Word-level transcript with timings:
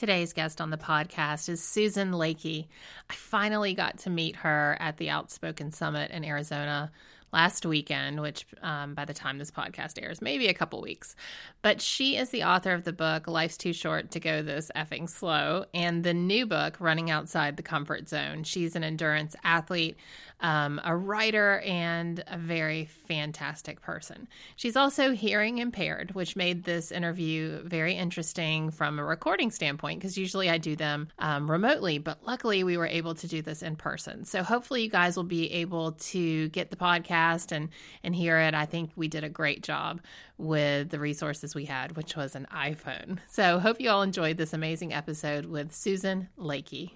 Today's 0.00 0.32
guest 0.32 0.62
on 0.62 0.70
the 0.70 0.78
podcast 0.78 1.50
is 1.50 1.62
Susan 1.62 2.12
Lacke. 2.12 2.66
I 3.10 3.14
finally 3.14 3.74
got 3.74 3.98
to 3.98 4.08
meet 4.08 4.34
her 4.36 4.78
at 4.80 4.96
the 4.96 5.10
Outspoken 5.10 5.72
Summit 5.72 6.10
in 6.10 6.24
Arizona 6.24 6.90
last 7.32 7.64
weekend, 7.64 8.20
which 8.20 8.46
um, 8.62 8.94
by 8.94 9.04
the 9.04 9.14
time 9.14 9.38
this 9.38 9.50
podcast 9.50 10.02
airs, 10.02 10.20
maybe 10.20 10.48
a 10.48 10.54
couple 10.54 10.80
weeks. 10.80 11.14
But 11.62 11.80
she 11.80 12.16
is 12.16 12.30
the 12.30 12.44
author 12.44 12.72
of 12.72 12.84
the 12.84 12.92
book 12.92 13.26
Life's 13.28 13.56
Too 13.56 13.72
Short 13.72 14.10
to 14.12 14.20
Go 14.20 14.42
This 14.42 14.70
Effing 14.74 15.08
Slow 15.08 15.66
and 15.74 16.02
the 16.02 16.14
new 16.14 16.46
book 16.46 16.76
Running 16.80 17.10
Outside 17.10 17.56
the 17.56 17.62
Comfort 17.62 18.08
Zone. 18.08 18.44
She's 18.44 18.74
an 18.74 18.84
endurance 18.84 19.36
athlete, 19.44 19.96
um, 20.40 20.80
a 20.84 20.96
writer, 20.96 21.60
and 21.60 22.24
a 22.26 22.38
very 22.38 22.86
fantastic 22.86 23.80
person. 23.82 24.26
She's 24.56 24.76
also 24.76 25.12
hearing 25.12 25.58
impaired, 25.58 26.14
which 26.14 26.34
made 26.34 26.64
this 26.64 26.90
interview 26.90 27.62
very 27.62 27.94
interesting 27.94 28.70
from 28.70 28.98
a 28.98 29.04
recording 29.04 29.50
standpoint 29.50 30.00
because 30.00 30.16
usually 30.16 30.48
I 30.48 30.58
do 30.58 30.76
them 30.76 31.08
um, 31.18 31.50
remotely, 31.50 31.98
but 31.98 32.18
luckily 32.26 32.64
we 32.64 32.76
were 32.76 32.86
able 32.86 33.14
to 33.16 33.28
do 33.28 33.42
this 33.42 33.62
in 33.62 33.76
person. 33.76 34.24
So 34.24 34.42
hopefully 34.42 34.82
you 34.82 34.90
guys 34.90 35.16
will 35.16 35.24
be 35.24 35.52
able 35.52 35.92
to 35.92 36.48
get 36.48 36.70
the 36.70 36.76
podcast 36.76 37.10
and 37.20 37.68
and 38.02 38.14
hear 38.14 38.38
it. 38.38 38.54
I 38.54 38.66
think 38.66 38.92
we 38.96 39.08
did 39.08 39.24
a 39.24 39.28
great 39.28 39.62
job 39.62 40.00
with 40.38 40.90
the 40.90 40.98
resources 40.98 41.54
we 41.54 41.66
had, 41.66 41.96
which 41.96 42.16
was 42.16 42.34
an 42.34 42.46
iPhone. 42.54 43.18
So 43.28 43.58
hope 43.58 43.80
you 43.80 43.88
all 43.90 44.02
enjoyed 44.02 44.36
this 44.36 44.52
amazing 44.52 44.92
episode 44.92 45.46
with 45.46 45.72
Susan 45.72 46.28
Lacke. 46.36 46.90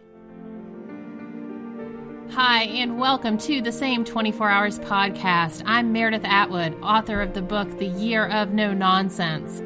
Hi, 2.33 2.65
and 2.65 2.99
welcome 2.99 3.39
to 3.39 3.63
the 3.63 3.71
Same 3.71 4.05
24 4.05 4.51
Hours 4.51 4.79
podcast. 4.81 5.63
I'm 5.67 5.93
Meredith 5.93 6.25
Atwood, 6.25 6.77
author 6.83 7.21
of 7.21 7.35
the 7.35 7.43
book 7.43 7.79
The 7.79 7.87
Year 7.87 8.27
of 8.27 8.53
No 8.53 8.73
Nonsense. 8.73 9.63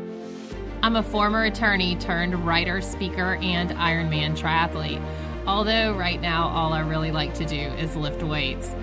I'm 0.83 0.97
a 0.97 1.03
former 1.03 1.45
attorney 1.45 1.97
turned 1.97 2.47
writer, 2.47 2.81
speaker, 2.81 3.37
and 3.37 3.71
Ironman 3.71 4.37
triathlete. 4.37 5.03
Although, 5.47 5.97
right 5.97 6.21
now, 6.21 6.49
all 6.49 6.73
I 6.73 6.81
really 6.81 7.11
like 7.11 7.33
to 7.35 7.47
do 7.47 7.57
is 7.57 7.97
lift 7.97 8.23
weights. 8.23 8.75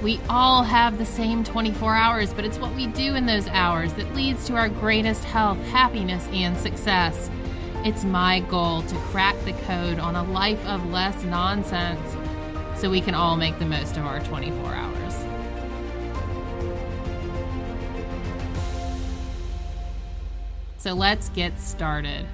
We 0.00 0.20
all 0.28 0.62
have 0.62 0.96
the 0.96 1.04
same 1.04 1.42
24 1.42 1.92
hours, 1.92 2.32
but 2.32 2.44
it's 2.44 2.56
what 2.58 2.72
we 2.76 2.86
do 2.86 3.16
in 3.16 3.26
those 3.26 3.48
hours 3.48 3.92
that 3.94 4.14
leads 4.14 4.46
to 4.46 4.54
our 4.54 4.68
greatest 4.68 5.24
health, 5.24 5.58
happiness, 5.66 6.24
and 6.32 6.56
success. 6.56 7.28
It's 7.84 8.04
my 8.04 8.38
goal 8.40 8.82
to 8.82 8.94
crack 9.10 9.34
the 9.44 9.54
code 9.64 9.98
on 9.98 10.14
a 10.14 10.22
life 10.22 10.64
of 10.66 10.88
less 10.90 11.24
nonsense 11.24 12.16
so 12.80 12.88
we 12.88 13.00
can 13.00 13.16
all 13.16 13.36
make 13.36 13.58
the 13.58 13.66
most 13.66 13.96
of 13.96 14.06
our 14.06 14.20
24 14.20 14.72
hours. 14.72 15.14
So 20.76 20.92
let's 20.92 21.28
get 21.30 21.58
started. 21.58 22.24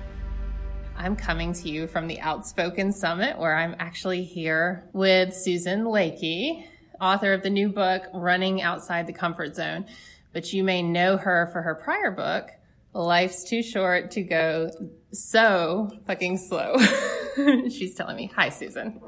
I'm 0.98 1.16
coming 1.16 1.54
to 1.54 1.70
you 1.70 1.86
from 1.86 2.08
the 2.08 2.20
Outspoken 2.20 2.92
Summit, 2.92 3.38
where 3.38 3.56
I'm 3.56 3.74
actually 3.78 4.22
here 4.22 4.84
with 4.92 5.34
Susan 5.34 5.86
Lacke, 5.86 6.66
author 7.00 7.32
of 7.32 7.42
the 7.42 7.50
new 7.50 7.68
book, 7.68 8.04
Running 8.12 8.62
Outside 8.62 9.06
the 9.06 9.12
Comfort 9.12 9.56
Zone. 9.56 9.86
But 10.32 10.52
you 10.52 10.64
may 10.64 10.82
know 10.82 11.16
her 11.16 11.48
for 11.52 11.62
her 11.62 11.74
prior 11.74 12.10
book, 12.10 12.50
Life's 12.92 13.44
Too 13.44 13.62
Short 13.62 14.10
to 14.12 14.22
Go 14.22 14.70
So 15.12 15.90
Fucking 16.06 16.38
Slow. 16.38 16.76
She's 17.68 17.94
telling 17.94 18.16
me, 18.16 18.30
Hi, 18.36 18.48
Susan. 18.48 19.00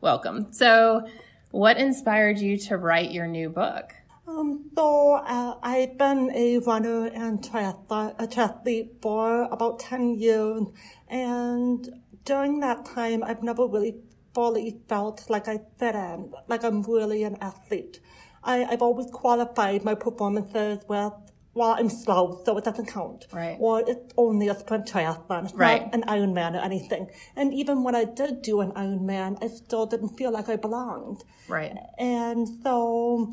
Welcome. 0.00 0.52
So, 0.52 1.06
what 1.50 1.76
inspired 1.76 2.38
you 2.38 2.56
to 2.58 2.76
write 2.76 3.12
your 3.12 3.26
new 3.26 3.50
book? 3.50 3.92
Um, 4.26 4.70
so 4.74 5.14
uh, 5.14 5.56
I've 5.62 5.98
been 5.98 6.30
a 6.34 6.58
runner 6.58 7.06
and 7.06 7.42
triathlete, 7.42 8.14
a 8.18 8.26
triathlete 8.26 9.02
for 9.02 9.42
about 9.44 9.80
10 9.80 10.18
years. 10.18 10.62
And 11.08 12.00
during 12.24 12.60
that 12.60 12.84
time, 12.86 13.22
I've 13.22 13.42
never 13.42 13.66
really 13.66 13.96
fully 14.34 14.80
felt 14.88 15.28
like 15.28 15.48
I 15.48 15.60
fit 15.78 15.94
in, 15.94 16.32
like 16.48 16.64
I'm 16.64 16.82
really 16.82 17.22
an 17.24 17.36
athlete. 17.40 18.00
I, 18.44 18.64
I've 18.64 18.82
always 18.82 19.10
qualified 19.10 19.84
my 19.84 19.94
performances 19.94 20.80
with 20.88 21.12
well, 21.54 21.76
I'm 21.78 21.90
slow, 21.90 22.40
so 22.46 22.56
it 22.56 22.64
doesn't 22.64 22.86
count. 22.86 23.26
Right. 23.30 23.58
Or 23.60 23.80
it's 23.86 24.14
only 24.16 24.48
a 24.48 24.54
sprint 24.54 24.86
triathlon. 24.86 25.44
It's 25.44 25.52
Right. 25.54 25.82
not 25.84 25.94
an 25.94 26.02
Ironman 26.04 26.54
or 26.54 26.64
anything. 26.64 27.10
And 27.36 27.52
even 27.52 27.84
when 27.84 27.94
I 27.94 28.04
did 28.04 28.40
do 28.40 28.62
an 28.62 28.72
Ironman, 28.72 29.36
I 29.44 29.48
still 29.48 29.84
didn't 29.84 30.16
feel 30.16 30.30
like 30.30 30.48
I 30.48 30.56
belonged. 30.56 31.24
Right. 31.48 31.76
And 31.98 32.48
so 32.62 33.32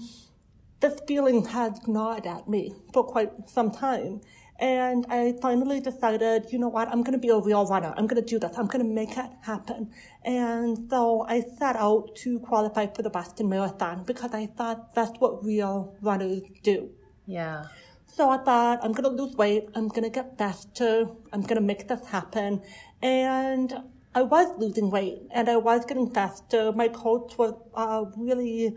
this 0.81 0.99
feeling 1.07 1.45
has 1.45 1.87
gnawed 1.87 2.27
at 2.27 2.49
me 2.49 2.73
for 2.93 3.03
quite 3.05 3.49
some 3.49 3.71
time. 3.71 4.19
And 4.59 5.05
I 5.09 5.35
finally 5.41 5.79
decided, 5.79 6.51
you 6.51 6.59
know 6.59 6.67
what, 6.67 6.89
I'm 6.89 7.01
going 7.01 7.13
to 7.13 7.19
be 7.19 7.29
a 7.29 7.39
real 7.39 7.65
runner. 7.65 7.93
I'm 7.95 8.07
going 8.07 8.21
to 8.21 8.27
do 8.27 8.39
this. 8.39 8.57
I'm 8.57 8.67
going 8.67 8.85
to 8.85 8.93
make 8.93 9.17
it 9.17 9.29
happen. 9.41 9.91
And 10.25 10.89
so 10.89 11.25
I 11.27 11.41
set 11.57 11.77
out 11.77 12.15
to 12.17 12.39
qualify 12.39 12.87
for 12.87 13.01
the 13.01 13.09
Boston 13.09 13.47
Marathon 13.47 14.03
because 14.03 14.33
I 14.33 14.47
thought 14.47 14.93
that's 14.93 15.17
what 15.19 15.45
real 15.45 15.95
runners 16.01 16.41
do. 16.61 16.89
Yeah. 17.25 17.67
So 18.05 18.29
I 18.29 18.37
thought, 18.37 18.79
I'm 18.83 18.91
going 18.91 19.15
to 19.15 19.23
lose 19.23 19.35
weight. 19.35 19.69
I'm 19.75 19.87
going 19.87 20.03
to 20.03 20.09
get 20.09 20.37
faster. 20.37 21.07
I'm 21.31 21.41
going 21.41 21.55
to 21.55 21.61
make 21.61 21.87
this 21.87 22.07
happen. 22.07 22.61
And 23.01 23.73
I 24.13 24.23
was 24.23 24.57
losing 24.57 24.89
weight 24.89 25.21
and 25.31 25.47
I 25.47 25.57
was 25.57 25.85
getting 25.85 26.09
faster. 26.09 26.73
My 26.73 26.89
coach 26.89 27.37
was 27.37 27.53
uh, 27.75 28.05
really 28.17 28.75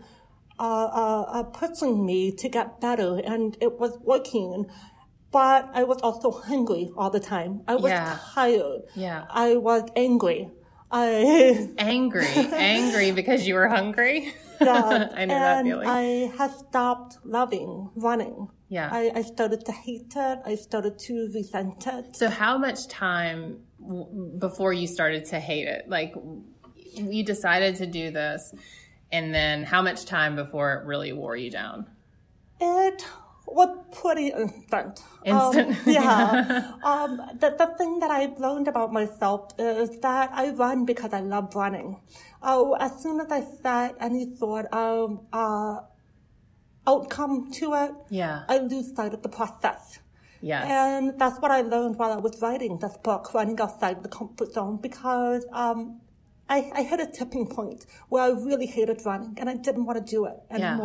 uh, 0.59 0.85
uh, 0.85 1.21
uh, 1.23 1.43
pushing 1.43 2.05
me 2.05 2.31
to 2.31 2.47
get 2.47 2.79
better 2.79 3.19
and 3.25 3.57
it 3.59 3.79
was 3.79 3.97
working. 4.03 4.67
But 5.33 5.69
I 5.73 5.83
was 5.83 5.97
also 6.01 6.31
hungry 6.31 6.91
all 6.95 7.09
the 7.09 7.19
time. 7.19 7.61
I 7.67 7.75
was 7.75 7.91
Yeah. 7.91 8.17
tired. 8.33 8.81
Yeah. 8.95 9.25
I 9.29 9.57
was 9.57 9.83
angry. 9.95 10.49
I 10.91 11.69
Angry. 11.79 12.27
Angry 12.35 13.11
because 13.11 13.45
you 13.47 13.55
were 13.55 13.67
hungry. 13.67 14.33
Yeah, 14.61 15.09
I 15.13 15.25
know 15.25 15.33
that 15.39 15.57
and 15.59 15.67
feeling. 15.67 15.87
I 15.89 16.31
had 16.37 16.51
stopped 16.51 17.17
loving 17.25 17.89
running. 17.95 18.47
Yeah. 18.69 18.87
I, 18.89 19.11
I 19.13 19.21
started 19.23 19.65
to 19.65 19.73
hate 19.73 20.13
it. 20.15 20.39
I 20.45 20.55
started 20.55 20.97
to 20.99 21.29
resent 21.33 21.85
it. 21.87 22.15
So, 22.15 22.29
how 22.29 22.57
much 22.57 22.87
time 22.87 23.59
w- 23.81 24.37
before 24.39 24.71
you 24.71 24.87
started 24.87 25.25
to 25.33 25.39
hate 25.39 25.67
it? 25.67 25.89
Like, 25.89 26.13
you 26.95 27.25
decided 27.25 27.75
to 27.77 27.87
do 27.87 28.11
this, 28.11 28.53
and 29.11 29.33
then 29.33 29.63
how 29.63 29.81
much 29.81 30.05
time 30.05 30.37
before 30.37 30.75
it 30.75 30.85
really 30.85 31.11
wore 31.11 31.35
you 31.35 31.49
down? 31.49 31.87
It 32.61 33.05
was 33.47 33.77
pretty 33.91 34.27
instant. 34.29 35.01
Instant. 35.25 35.77
Um, 35.85 35.93
yeah. 35.93 36.71
um, 36.83 37.21
the, 37.39 37.55
the 37.57 37.75
thing 37.77 37.99
that 37.99 38.11
I've 38.11 38.39
learned 38.39 38.67
about 38.67 38.91
myself 38.91 39.51
is 39.57 39.99
that 39.99 40.29
I 40.33 40.49
run 40.51 40.85
because 40.85 41.13
I 41.13 41.19
love 41.21 41.55
running. 41.55 41.99
Oh, 42.41 42.75
as 42.79 43.01
soon 43.01 43.19
as 43.19 43.31
I 43.31 43.41
set 43.61 43.95
any 43.99 44.35
sort 44.35 44.65
of 44.73 45.25
uh, 45.31 45.81
outcome 46.87 47.51
to 47.53 47.73
it, 47.73 47.91
Yeah. 48.09 48.43
I 48.47 48.57
lose 48.59 48.95
sight 48.95 49.13
of 49.13 49.21
the 49.23 49.29
process. 49.29 49.99
Yes. 50.41 50.65
And 50.67 51.17
that's 51.17 51.39
what 51.39 51.51
I 51.51 51.61
learned 51.61 51.97
while 51.97 52.11
I 52.11 52.17
was 52.17 52.41
writing 52.41 52.77
this 52.79 52.97
book, 52.97 53.33
running 53.33 53.59
outside 53.61 54.03
the 54.03 54.09
comfort 54.09 54.51
zone, 54.51 54.77
because 54.81 55.45
um, 55.53 56.01
I, 56.49 56.69
I 56.75 56.83
hit 56.83 56.99
a 56.99 57.07
tipping 57.07 57.47
point 57.47 57.85
where 58.09 58.23
I 58.23 58.29
really 58.29 58.65
hated 58.65 59.05
running 59.05 59.35
and 59.37 59.49
I 59.49 59.55
didn't 59.55 59.85
want 59.85 60.05
to 60.05 60.11
do 60.11 60.25
it 60.25 60.35
Yeah. 60.59 60.77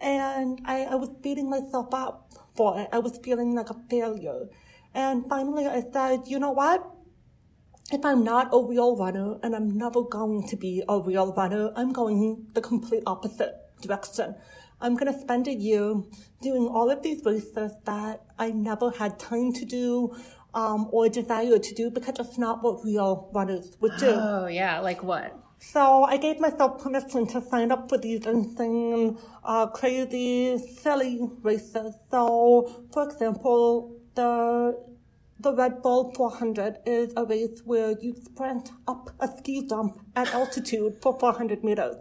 And 0.00 0.60
I, 0.64 0.84
I 0.84 0.94
was 0.96 1.10
beating 1.10 1.48
myself 1.48 1.92
up 1.92 2.32
for 2.54 2.78
it. 2.80 2.88
I 2.92 2.98
was 2.98 3.18
feeling 3.18 3.54
like 3.54 3.70
a 3.70 3.76
failure. 3.88 4.48
And 4.94 5.28
finally 5.28 5.66
I 5.66 5.82
said, 5.92 6.22
you 6.26 6.38
know 6.38 6.52
what? 6.52 6.90
If 7.92 8.04
I'm 8.04 8.24
not 8.24 8.48
a 8.52 8.58
real 8.58 8.96
runner 8.96 9.38
and 9.42 9.54
I'm 9.54 9.76
never 9.76 10.02
going 10.02 10.46
to 10.48 10.56
be 10.56 10.82
a 10.88 10.98
real 10.98 11.32
runner, 11.32 11.72
I'm 11.76 11.92
going 11.92 12.46
the 12.54 12.60
complete 12.60 13.02
opposite 13.06 13.54
direction. 13.80 14.36
I'm 14.80 14.96
going 14.96 15.12
to 15.12 15.18
spend 15.18 15.48
a 15.48 15.54
year 15.54 15.94
doing 16.40 16.66
all 16.66 16.90
of 16.90 17.02
these 17.02 17.24
races 17.24 17.72
that 17.84 18.22
I 18.38 18.50
never 18.50 18.90
had 18.90 19.18
time 19.18 19.52
to 19.54 19.64
do 19.64 20.16
um, 20.54 20.88
or 20.92 21.08
desire 21.08 21.58
to 21.58 21.74
do 21.74 21.90
because 21.90 22.14
it's 22.18 22.38
not 22.38 22.62
what 22.62 22.84
real 22.84 23.30
runners 23.34 23.76
would 23.80 23.96
do. 23.98 24.10
oh, 24.10 24.46
yeah. 24.46 24.80
Like 24.80 25.02
what? 25.02 25.43
So 25.58 26.04
I 26.04 26.16
gave 26.18 26.40
myself 26.40 26.82
permission 26.82 27.26
to 27.28 27.40
sign 27.40 27.72
up 27.72 27.88
for 27.88 27.98
these 27.98 28.26
insane, 28.26 29.18
uh, 29.42 29.66
crazy, 29.68 30.58
silly 30.58 31.28
races. 31.42 31.94
So, 32.10 32.86
for 32.92 33.04
example, 33.04 33.96
the 34.14 34.78
the 35.40 35.52
Red 35.52 35.82
Bull 35.82 36.12
400 36.14 36.78
is 36.86 37.12
a 37.16 37.24
race 37.24 37.60
where 37.64 37.98
you 38.00 38.14
sprint 38.14 38.70
up 38.86 39.10
a 39.20 39.28
ski 39.28 39.66
jump 39.66 39.98
at 40.16 40.32
altitude 40.32 40.96
for 41.02 41.18
400 41.18 41.64
meters. 41.64 41.96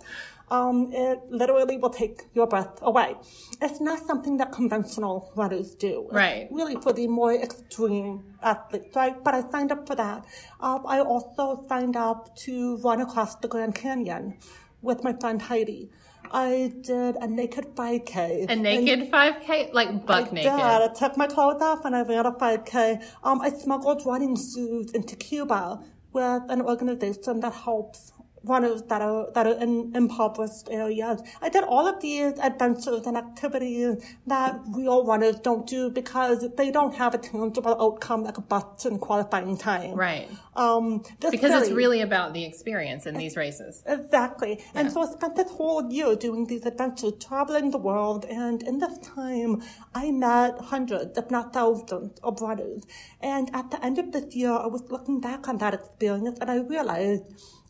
Um, 0.51 0.91
it 0.93 1.19
literally 1.29 1.77
will 1.77 1.89
take 1.89 2.23
your 2.33 2.47
breath 2.47 2.77
away. 2.81 3.15
It's 3.61 3.79
not 3.81 3.99
something 4.05 4.37
that 4.37 4.51
conventional 4.51 5.31
runners 5.35 5.73
do. 5.73 6.03
It's 6.05 6.13
Right. 6.13 6.47
really 6.51 6.75
for 6.75 6.93
the 6.93 7.07
more 7.07 7.33
extreme 7.33 8.23
athletes, 8.41 8.95
right? 8.95 9.23
But 9.23 9.33
I 9.35 9.49
signed 9.49 9.71
up 9.71 9.87
for 9.87 9.95
that. 9.95 10.25
Um, 10.59 10.85
I 10.85 10.99
also 10.99 11.65
signed 11.67 11.95
up 11.95 12.35
to 12.45 12.77
run 12.77 13.01
across 13.01 13.35
the 13.35 13.47
Grand 13.47 13.73
Canyon 13.73 14.37
with 14.81 15.03
my 15.03 15.13
friend 15.13 15.41
Heidi. 15.41 15.89
I 16.31 16.73
did 16.81 17.15
a 17.17 17.27
naked 17.27 17.75
5K. 17.75 18.45
A 18.49 18.55
naked 18.55 19.11
5K? 19.11 19.69
Like 19.71 20.05
buck 20.05 20.27
I 20.29 20.31
naked? 20.33 20.51
did. 20.51 20.61
I 20.61 20.87
took 20.93 21.15
my 21.15 21.27
clothes 21.27 21.61
off 21.61 21.85
and 21.85 21.95
I 21.95 22.01
ran 22.03 22.25
a 22.25 22.31
5K. 22.31 23.01
Um, 23.23 23.39
I 23.41 23.49
smuggled 23.49 24.05
running 24.05 24.35
shoes 24.35 24.91
into 24.93 25.15
Cuba 25.15 25.79
with 26.11 26.43
an 26.49 26.61
organization 26.61 27.39
that 27.41 27.53
helps 27.53 28.11
runners 28.43 28.83
that 28.83 29.01
are 29.01 29.31
that 29.33 29.47
are 29.47 29.57
in 29.61 29.91
impoverished 29.95 30.67
areas. 30.69 31.21
I 31.41 31.49
did 31.49 31.63
all 31.63 31.87
of 31.87 32.01
these 32.01 32.33
adventures 32.39 33.07
and 33.07 33.17
activities 33.17 34.03
that 34.27 34.59
real 34.71 35.05
runners 35.05 35.37
don't 35.39 35.65
do 35.65 35.89
because 35.89 36.47
they 36.57 36.71
don't 36.71 36.95
have 36.95 37.13
a 37.13 37.17
tangible 37.17 37.75
outcome 37.79 38.23
like 38.23 38.37
a 38.37 38.41
Boston 38.41 38.99
qualifying 38.99 39.57
time. 39.57 39.95
Right. 39.95 40.29
Um, 40.55 41.03
Because 41.19 41.51
it's 41.51 41.69
really- 41.69 41.73
really 41.73 42.01
about 42.01 42.33
the 42.33 42.43
experience 42.43 43.05
in 43.05 43.15
these 43.15 43.35
races. 43.35 43.83
Exactly. 43.85 44.63
And 44.75 44.91
so 44.91 45.01
I 45.01 45.05
spent 45.07 45.35
this 45.35 45.51
whole 45.51 45.91
year 45.91 46.15
doing 46.15 46.45
these 46.45 46.65
adventures, 46.65 47.13
traveling 47.19 47.71
the 47.71 47.77
world, 47.77 48.25
and 48.25 48.61
in 48.63 48.79
this 48.79 48.97
time, 48.99 49.61
I 49.95 50.11
met 50.11 50.59
hundreds, 50.59 51.17
if 51.17 51.29
not 51.31 51.53
thousands, 51.53 52.19
of 52.21 52.41
runners. 52.41 52.83
And 53.21 53.49
at 53.53 53.71
the 53.71 53.83
end 53.83 53.97
of 53.99 54.11
this 54.11 54.35
year, 54.35 54.51
I 54.51 54.67
was 54.67 54.83
looking 54.89 55.19
back 55.19 55.47
on 55.47 55.57
that 55.59 55.73
experience, 55.73 56.37
and 56.39 56.49
I 56.51 56.57
realized 56.57 57.23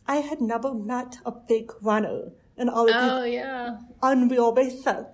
I 0.08 0.18
had 0.18 0.42
never 0.42 0.74
met 0.74 1.18
a 1.26 1.34
fake 1.48 1.72
runner 1.82 2.32
in 2.58 2.70
all 2.70 2.88
of 2.90 2.94
these 3.02 3.12
Oh, 3.12 3.24
yeah. 3.24 3.78
unreal 4.02 4.52
basis. 4.52 5.06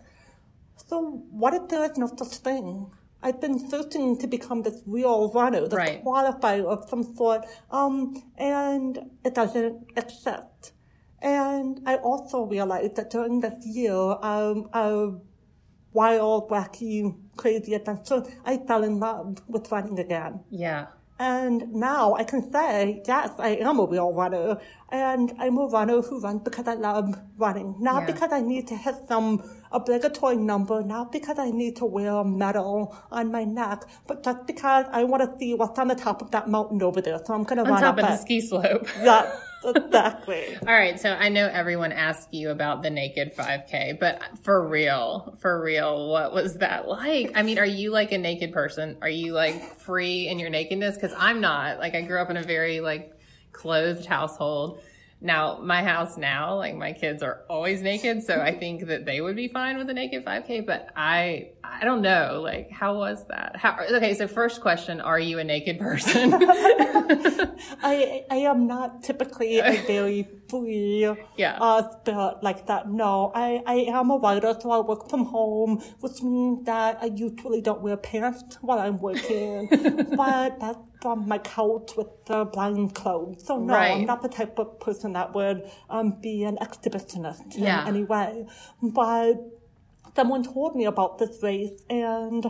So 0.87 1.23
what 1.31 1.53
if 1.53 1.67
there 1.67 1.83
is 1.89 1.97
no 1.97 2.07
such 2.07 2.35
thing? 2.37 2.87
I've 3.21 3.39
been 3.41 3.59
searching 3.69 4.17
to 4.17 4.27
become 4.27 4.61
this 4.63 4.81
real 4.87 5.29
runner, 5.33 5.61
this 5.67 5.73
Right. 5.73 6.03
qualifier 6.03 6.65
of 6.65 6.89
some 6.89 7.03
sort, 7.15 7.45
um, 7.69 8.23
and 8.37 9.11
it 9.25 9.35
doesn't 9.35 9.87
exist. 9.97 10.71
And 11.21 11.81
I 11.85 11.97
also 11.97 12.43
realized 12.43 12.95
that 12.95 13.09
during 13.09 13.41
this 13.41 13.65
year, 13.65 13.93
um, 14.21 14.69
a 14.73 15.11
wild, 15.93 16.49
wacky, 16.49 17.15
crazy 17.35 17.73
adventure, 17.73 18.23
I 18.45 18.57
fell 18.57 18.83
in 18.83 18.99
love 18.99 19.41
with 19.47 19.71
running 19.71 19.99
again. 19.99 20.39
Yeah. 20.49 20.87
And 21.21 21.73
now 21.73 22.13
I 22.13 22.23
can 22.23 22.49
say, 22.49 23.01
yes, 23.05 23.31
I 23.37 23.49
am 23.57 23.79
a 23.79 23.85
real 23.85 24.13
runner. 24.13 24.59
And 24.91 25.33
I'm 25.39 25.57
a 25.57 25.67
runner 25.67 26.01
who 26.01 26.19
runs 26.19 26.41
because 26.43 26.67
I 26.67 26.73
love 26.73 27.13
running. 27.37 27.75
Not 27.79 28.01
Yeah. 28.01 28.05
because 28.07 28.31
I 28.31 28.41
need 28.41 28.67
to 28.67 28.75
hit 28.75 28.95
some 29.07 29.43
obligatory 29.71 30.37
number, 30.37 30.81
not 30.83 31.11
because 31.11 31.37
I 31.37 31.51
need 31.51 31.75
to 31.77 31.85
wear 31.85 32.11
a 32.11 32.23
medal 32.25 32.95
on 33.11 33.31
my 33.31 33.43
neck, 33.43 33.83
but 34.07 34.23
just 34.23 34.47
because 34.47 34.85
I 34.91 35.03
want 35.03 35.21
to 35.23 35.37
see 35.37 35.53
what's 35.53 35.77
on 35.77 35.89
the 35.89 35.95
top 35.95 36.21
of 36.23 36.31
that 36.31 36.49
mountain 36.49 36.81
over 36.81 37.01
there. 37.01 37.19
So 37.23 37.35
I'm 37.35 37.43
going 37.43 37.57
to 37.57 37.63
On 37.65 37.69
run 37.69 37.81
top 37.81 37.93
up 37.97 37.99
of 37.99 38.07
the 38.07 38.13
it. 38.15 38.21
ski 38.21 38.41
slope. 38.41 38.87
Yeah, 39.03 39.31
exactly. 39.63 40.57
All 40.67 40.73
right, 40.73 40.99
so 40.99 41.09
I 41.11 41.29
know 41.29 41.45
everyone 41.47 41.91
asked 41.91 42.33
you 42.33 42.49
about 42.49 42.81
the 42.81 42.89
naked 42.89 43.35
5K, 43.35 43.99
but 43.99 44.21
for 44.43 44.67
real, 44.67 45.35
for 45.39 45.61
real, 45.61 46.09
what 46.09 46.33
was 46.33 46.55
that 46.55 46.87
like? 46.87 47.33
I 47.35 47.43
mean, 47.43 47.59
are 47.59 47.65
you 47.65 47.91
like 47.91 48.11
a 48.11 48.17
naked 48.17 48.53
person? 48.53 48.97
Are 49.03 49.09
you 49.09 49.33
like 49.33 49.61
free 49.79 50.27
in 50.27 50.39
your 50.39 50.49
nakedness? 50.49 50.95
Because 50.95 51.13
I'm 51.17 51.41
not. 51.41 51.77
Like, 51.77 51.93
I 51.93 52.01
grew 52.01 52.19
up 52.19 52.29
in 52.31 52.37
a 52.37 52.43
very 52.43 52.79
like 52.79 53.13
clothed 53.51 54.05
household. 54.05 54.81
Now, 55.21 55.59
my 55.61 55.83
house 55.83 56.15
now, 56.17 56.55
like 56.55 56.75
my 56.77 56.93
kids 56.93 57.21
are 57.21 57.41
always 57.49 57.81
naked, 57.81 58.23
so 58.23 58.39
I 58.39 58.57
think 58.61 58.87
that 58.87 59.05
they 59.05 59.19
would 59.19 59.35
be 59.35 59.49
fine 59.49 59.77
with 59.77 59.89
a 59.89 59.93
naked 59.93 60.23
5K. 60.23 60.65
But 60.65 60.87
I, 60.95 61.49
I 61.61 61.83
don't 61.83 62.01
know. 62.01 62.39
Like, 62.41 62.71
how 62.71 62.95
was 62.97 63.27
that? 63.27 63.57
How? 63.57 63.77
Okay, 63.91 64.13
so 64.13 64.27
first 64.29 64.61
question: 64.61 65.01
Are 65.01 65.19
you 65.19 65.39
a 65.39 65.43
naked 65.43 65.77
person? 65.77 66.33
I 67.83 68.23
I 68.31 68.35
am 68.47 68.65
not 68.67 69.03
typically 69.03 69.59
a 69.59 69.81
very 69.87 70.27
free 70.49 71.09
Yeah. 71.37 71.57
uh, 71.59 72.33
like 72.41 72.67
that. 72.67 72.89
No, 72.89 73.31
I, 73.35 73.61
I 73.65 73.75
am 73.91 74.11
a 74.11 74.17
writer, 74.17 74.55
so 74.59 74.71
I 74.71 74.79
work 74.79 75.09
from 75.09 75.25
home, 75.25 75.81
which 75.99 76.21
means 76.23 76.65
that 76.65 76.99
I 77.01 77.07
usually 77.07 77.61
don't 77.61 77.81
wear 77.81 77.97
pants 77.97 78.57
while 78.61 78.79
I'm 78.79 78.97
working. 78.99 79.67
but 80.15 80.59
that's 80.59 80.79
from 81.01 81.27
my 81.27 81.37
couch 81.37 81.91
with 81.95 82.07
the 82.25 82.45
blind 82.45 82.93
clothes. 82.95 83.45
So 83.45 83.57
no, 83.59 83.73
Right. 83.73 83.91
I'm 83.97 84.05
not 84.05 84.21
the 84.21 84.27
type 84.29 84.59
of 84.59 84.79
person 84.79 85.13
that 85.13 85.33
would 85.33 85.69
um, 85.89 86.19
be 86.21 86.43
an 86.43 86.57
exhibitionist 86.57 87.53
Yeah. 87.57 87.83
in 87.83 87.87
any 87.95 88.03
way. 88.03 88.45
But 88.81 89.35
someone 90.15 90.43
told 90.43 90.75
me 90.75 90.85
about 90.85 91.17
this 91.19 91.41
race 91.41 91.81
and 91.89 92.45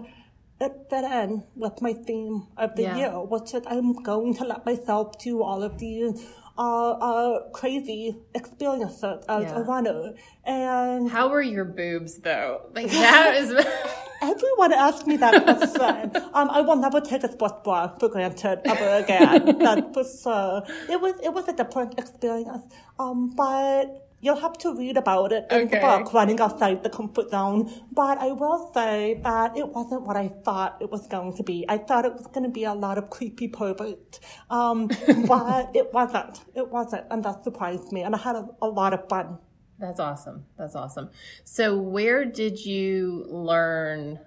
it 0.61 0.73
fit 0.89 1.03
end, 1.03 1.43
with 1.55 1.81
my 1.81 1.93
theme 1.93 2.47
of 2.57 2.75
the 2.75 2.83
Yeah. 2.83 2.97
year, 2.97 3.11
which 3.23 3.53
is 3.53 3.63
I'm 3.67 3.93
going 4.03 4.33
to 4.35 4.43
let 4.45 4.65
myself 4.65 5.17
do 5.19 5.41
all 5.41 5.63
of 5.63 5.77
these 5.79 6.25
uh, 6.57 6.91
uh, 6.91 7.49
crazy 7.51 8.17
experiences 8.35 9.23
as 9.29 9.43
Yeah. 9.43 9.59
a 9.59 9.63
runner. 9.63 10.13
And 10.43 11.09
How 11.09 11.29
were 11.29 11.41
your 11.41 11.63
boobs 11.65 12.19
though? 12.19 12.61
Like 12.75 12.89
that 12.91 13.35
is. 13.37 13.49
everyone 14.21 14.73
asked 14.73 15.07
me 15.07 15.15
that 15.15 15.43
question. 15.43 16.11
um, 16.33 16.49
I 16.49 16.59
will 16.59 16.75
never 16.75 16.99
take 16.99 17.23
a 17.23 17.31
sports 17.31 17.55
bra 17.63 17.95
for 17.97 18.09
granted 18.09 18.59
ever 18.65 18.89
again. 19.03 19.59
That's 19.59 19.93
for 19.93 20.03
sure. 20.03 20.63
It 20.89 20.99
was 20.99 21.15
it 21.23 21.33
was 21.33 21.47
a 21.47 21.53
different 21.53 21.97
experience. 21.97 22.65
Um, 22.99 23.33
but 23.35 24.08
you'll 24.21 24.39
have 24.39 24.57
to 24.59 24.75
read 24.75 24.97
about 24.97 25.31
it 25.31 25.45
in 25.51 25.61
Okay. 25.67 25.79
the 25.79 25.85
book, 25.85 26.13
running 26.13 26.39
outside 26.39 26.83
the 26.83 26.89
comfort 26.89 27.29
zone. 27.29 27.71
But 27.91 28.17
I 28.19 28.31
will 28.31 28.71
say 28.73 29.19
that 29.23 29.57
it 29.57 29.67
wasn't 29.69 30.03
what 30.03 30.17
I 30.17 30.27
thought 30.45 30.77
it 30.81 30.89
was 30.91 31.07
going 31.07 31.35
to 31.37 31.43
be. 31.43 31.65
I 31.69 31.77
thought 31.77 32.05
it 32.05 32.13
was 32.13 32.27
going 32.27 32.43
to 32.43 32.49
be 32.49 32.63
a 32.65 32.73
lot 32.73 32.97
of 32.97 33.09
creepy 33.09 33.47
pervert. 33.47 34.19
Um, 34.49 34.87
but 35.27 35.71
it 35.75 35.93
wasn't. 35.93 36.41
It 36.55 36.69
wasn't, 36.69 37.05
and 37.11 37.23
that 37.23 37.43
surprised 37.43 37.91
me. 37.91 38.01
And 38.01 38.15
I 38.15 38.17
had 38.17 38.35
a, 38.35 38.47
a 38.61 38.67
lot 38.67 38.93
of 38.93 39.07
fun. 39.09 39.37
That's 39.79 39.99
awesome. 39.99 40.45
That's 40.57 40.75
awesome. 40.75 41.09
So, 41.45 41.77
where 41.77 42.25
did 42.25 42.65
you 42.65 43.25
learn 43.29 44.19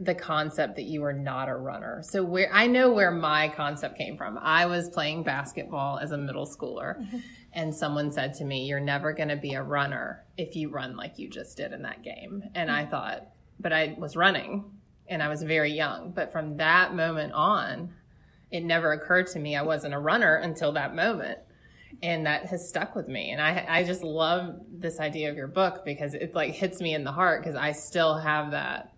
the 0.00 0.14
concept 0.14 0.76
that 0.76 0.84
you 0.84 1.02
were 1.02 1.12
not 1.12 1.48
a 1.48 1.54
runner? 1.54 2.02
So, 2.02 2.24
where 2.24 2.50
I 2.52 2.66
know 2.66 2.92
where 2.92 3.10
my 3.10 3.48
concept 3.48 3.96
came 3.96 4.16
from. 4.16 4.38
I 4.38 4.66
was 4.66 4.88
playing 4.88 5.22
basketball 5.22 5.98
as 5.98 6.12
a 6.12 6.18
middle 6.18 6.46
schooler, 6.46 6.98
mm-hmm. 6.98 7.18
and 7.52 7.74
someone 7.74 8.10
said 8.10 8.34
to 8.34 8.44
me, 8.44 8.66
You're 8.66 8.80
never 8.80 9.12
going 9.12 9.28
to 9.28 9.36
be 9.36 9.54
a 9.54 9.62
runner 9.62 10.24
if 10.36 10.56
you 10.56 10.70
run 10.70 10.96
like 10.96 11.18
you 11.18 11.28
just 11.28 11.56
did 11.56 11.72
in 11.72 11.82
that 11.82 12.02
game. 12.02 12.42
And 12.54 12.70
I 12.70 12.82
mm-hmm. 12.82 12.90
thought, 12.90 13.28
but 13.58 13.72
I 13.72 13.94
was 13.98 14.16
running 14.16 14.64
and 15.08 15.22
I 15.22 15.28
was 15.28 15.42
very 15.42 15.72
young. 15.72 16.12
But 16.12 16.32
from 16.32 16.56
that 16.56 16.94
moment 16.94 17.32
on, 17.32 17.94
it 18.50 18.64
never 18.64 18.92
occurred 18.92 19.28
to 19.28 19.38
me 19.38 19.56
I 19.56 19.62
wasn't 19.62 19.94
a 19.94 19.98
runner 19.98 20.36
until 20.36 20.72
that 20.72 20.94
moment 20.94 21.38
and 22.02 22.26
that 22.26 22.46
has 22.46 22.68
stuck 22.68 22.94
with 22.94 23.08
me 23.08 23.30
and 23.30 23.40
i 23.40 23.64
i 23.68 23.82
just 23.82 24.02
love 24.02 24.54
this 24.70 25.00
idea 25.00 25.30
of 25.30 25.36
your 25.36 25.48
book 25.48 25.84
because 25.84 26.14
it 26.14 26.34
like 26.34 26.52
hits 26.52 26.80
me 26.80 26.94
in 26.94 27.04
the 27.04 27.12
heart 27.12 27.42
because 27.42 27.56
i 27.56 27.72
still 27.72 28.18
have 28.18 28.52
that 28.52 28.89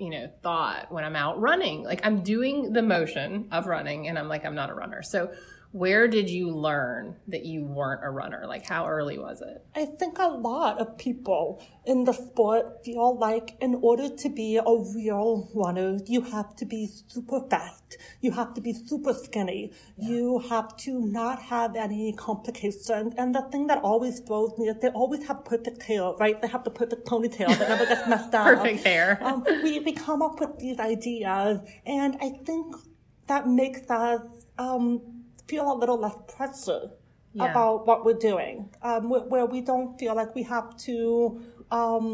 you 0.00 0.10
know 0.10 0.28
thought 0.42 0.90
when 0.90 1.04
i'm 1.04 1.16
out 1.16 1.40
running. 1.40 1.84
Like 1.84 2.04
i'm 2.04 2.22
doing 2.22 2.72
the 2.72 2.82
motion 2.82 3.48
of 3.52 3.66
running 3.66 4.08
and 4.08 4.18
i'm 4.18 4.28
like 4.28 4.44
i'm 4.44 4.54
not 4.54 4.70
a 4.70 4.74
runner. 4.74 5.02
So 5.02 5.32
where 5.72 6.08
did 6.08 6.28
you 6.28 6.50
learn 6.50 7.16
that 7.28 7.44
you 7.44 7.64
weren't 7.64 8.04
a 8.04 8.10
runner 8.10 8.44
like 8.46 8.66
how 8.66 8.86
early 8.86 9.18
was 9.18 9.40
it 9.40 9.64
I 9.74 9.84
think 9.86 10.18
a 10.18 10.26
lot 10.26 10.80
of 10.80 10.98
people 10.98 11.62
in 11.86 12.04
the 12.04 12.12
sport 12.12 12.84
feel 12.84 13.16
like 13.16 13.56
in 13.60 13.76
order 13.82 14.08
to 14.08 14.28
be 14.28 14.56
a 14.56 14.62
real 14.64 15.48
runner, 15.54 15.98
you 16.06 16.22
have 16.22 16.56
to 16.56 16.64
be 16.64 16.88
super 17.06 17.40
fast. 17.48 17.96
You 18.20 18.32
have 18.32 18.54
to 18.54 18.60
be 18.60 18.72
super 18.72 19.14
skinny. 19.14 19.72
You 19.96 20.40
have 20.50 20.76
to 20.78 21.00
not 21.06 21.40
have 21.42 21.76
any 21.76 22.12
complications. 22.12 23.14
And 23.16 23.34
the 23.34 23.42
thing 23.52 23.68
that 23.68 23.78
always 23.78 24.20
throws 24.20 24.58
me 24.58 24.68
is 24.68 24.76
they 24.80 24.88
always 24.88 25.26
have 25.28 25.44
perfect 25.44 25.82
hair, 25.84 26.12
right? 26.18 26.40
They 26.40 26.48
have 26.48 26.64
the 26.64 26.70
perfect 26.70 27.06
ponytail 27.06 27.56
that 27.58 27.68
never 27.68 27.86
gets 27.86 28.08
messed 28.08 28.34
up. 28.34 28.44
Perfect 28.44 28.84
hair. 28.84 29.18
Um, 29.22 29.44
we, 29.62 29.78
we 29.80 29.92
come 29.92 30.20
up 30.20 30.40
with 30.40 30.58
these 30.58 30.78
ideas, 30.78 31.60
and 31.86 32.16
I 32.20 32.30
think 32.44 32.74
that 33.28 33.46
makes 33.46 33.88
us 33.88 34.22
um, 34.58 35.19
feel 35.50 35.66
a 35.74 35.76
little 35.82 35.98
less 36.06 36.16
pressure 36.36 36.82
Yeah. 37.32 37.50
about 37.50 37.76
what 37.88 37.98
we're 38.06 38.22
doing, 38.30 38.54
um, 38.88 39.02
where, 39.10 39.24
where 39.32 39.46
we 39.54 39.60
don't 39.70 39.90
feel 40.00 40.14
like 40.20 40.30
we 40.40 40.44
have 40.54 40.68
to 40.86 40.96
um, 41.80 42.06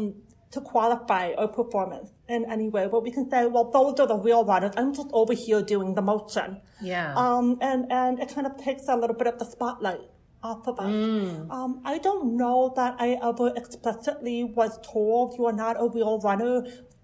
to 0.55 0.59
qualify 0.73 1.25
our 1.41 1.49
performance 1.59 2.07
in 2.35 2.41
any 2.55 2.67
way. 2.75 2.83
But 2.93 3.01
we 3.07 3.11
can 3.17 3.25
say, 3.33 3.41
well, 3.53 3.65
those 3.77 3.95
are 4.01 4.07
the 4.13 4.19
real 4.27 4.43
runners. 4.51 4.73
I'm 4.79 4.93
just 4.99 5.09
over 5.21 5.33
here 5.45 5.61
doing 5.73 5.89
the 5.99 6.01
motion. 6.11 6.49
yeah 6.91 7.07
Um, 7.23 7.47
and, 7.69 7.81
and 8.01 8.13
it 8.23 8.29
kind 8.35 8.47
of 8.49 8.53
takes 8.67 8.83
a 8.87 8.95
little 9.01 9.17
bit 9.21 9.27
of 9.31 9.35
the 9.41 9.45
spotlight 9.55 10.05
off 10.43 10.63
of 10.71 10.75
us. 10.79 10.85
Mm. 10.85 11.49
Um, 11.57 11.71
I 11.93 11.95
don't 12.07 12.25
know 12.41 12.59
that 12.79 12.95
I 13.05 13.09
ever 13.29 13.47
explicitly 13.61 14.37
was 14.59 14.71
told 14.93 15.25
you 15.37 15.43
are 15.49 15.57
not 15.65 15.75
a 15.83 15.87
real 15.97 16.15
runner, 16.27 16.53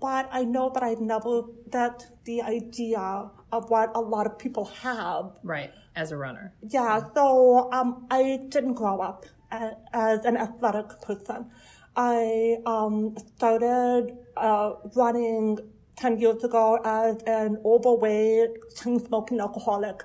but 0.03 0.27
I 0.33 0.43
know 0.43 0.69
that 0.73 0.83
I 0.83 0.95
never, 0.99 1.43
that 1.71 2.05
the 2.25 2.41
idea 2.41 2.99
of 3.53 3.69
what 3.69 3.89
a 3.95 4.01
lot 4.01 4.25
of 4.25 4.37
people 4.37 4.65
have 4.65 5.31
right 5.43 5.71
as 5.95 6.11
a 6.11 6.17
runner 6.17 6.53
yeah, 6.69 6.99
so 7.15 7.71
um, 7.71 8.05
I 8.11 8.41
didn't 8.49 8.73
grow 8.73 8.99
up 8.99 9.25
as 9.93 10.25
an 10.25 10.35
athletic 10.37 10.99
person. 11.01 11.51
I 11.95 12.57
um, 12.65 13.15
started 13.35 14.17
uh, 14.35 14.73
running 14.95 15.59
10 15.95 16.19
years 16.19 16.43
ago 16.43 16.79
as 16.83 17.17
an 17.27 17.59
overweight, 17.63 18.49
chain 18.75 18.99
smoking 18.99 19.39
alcoholic. 19.39 20.03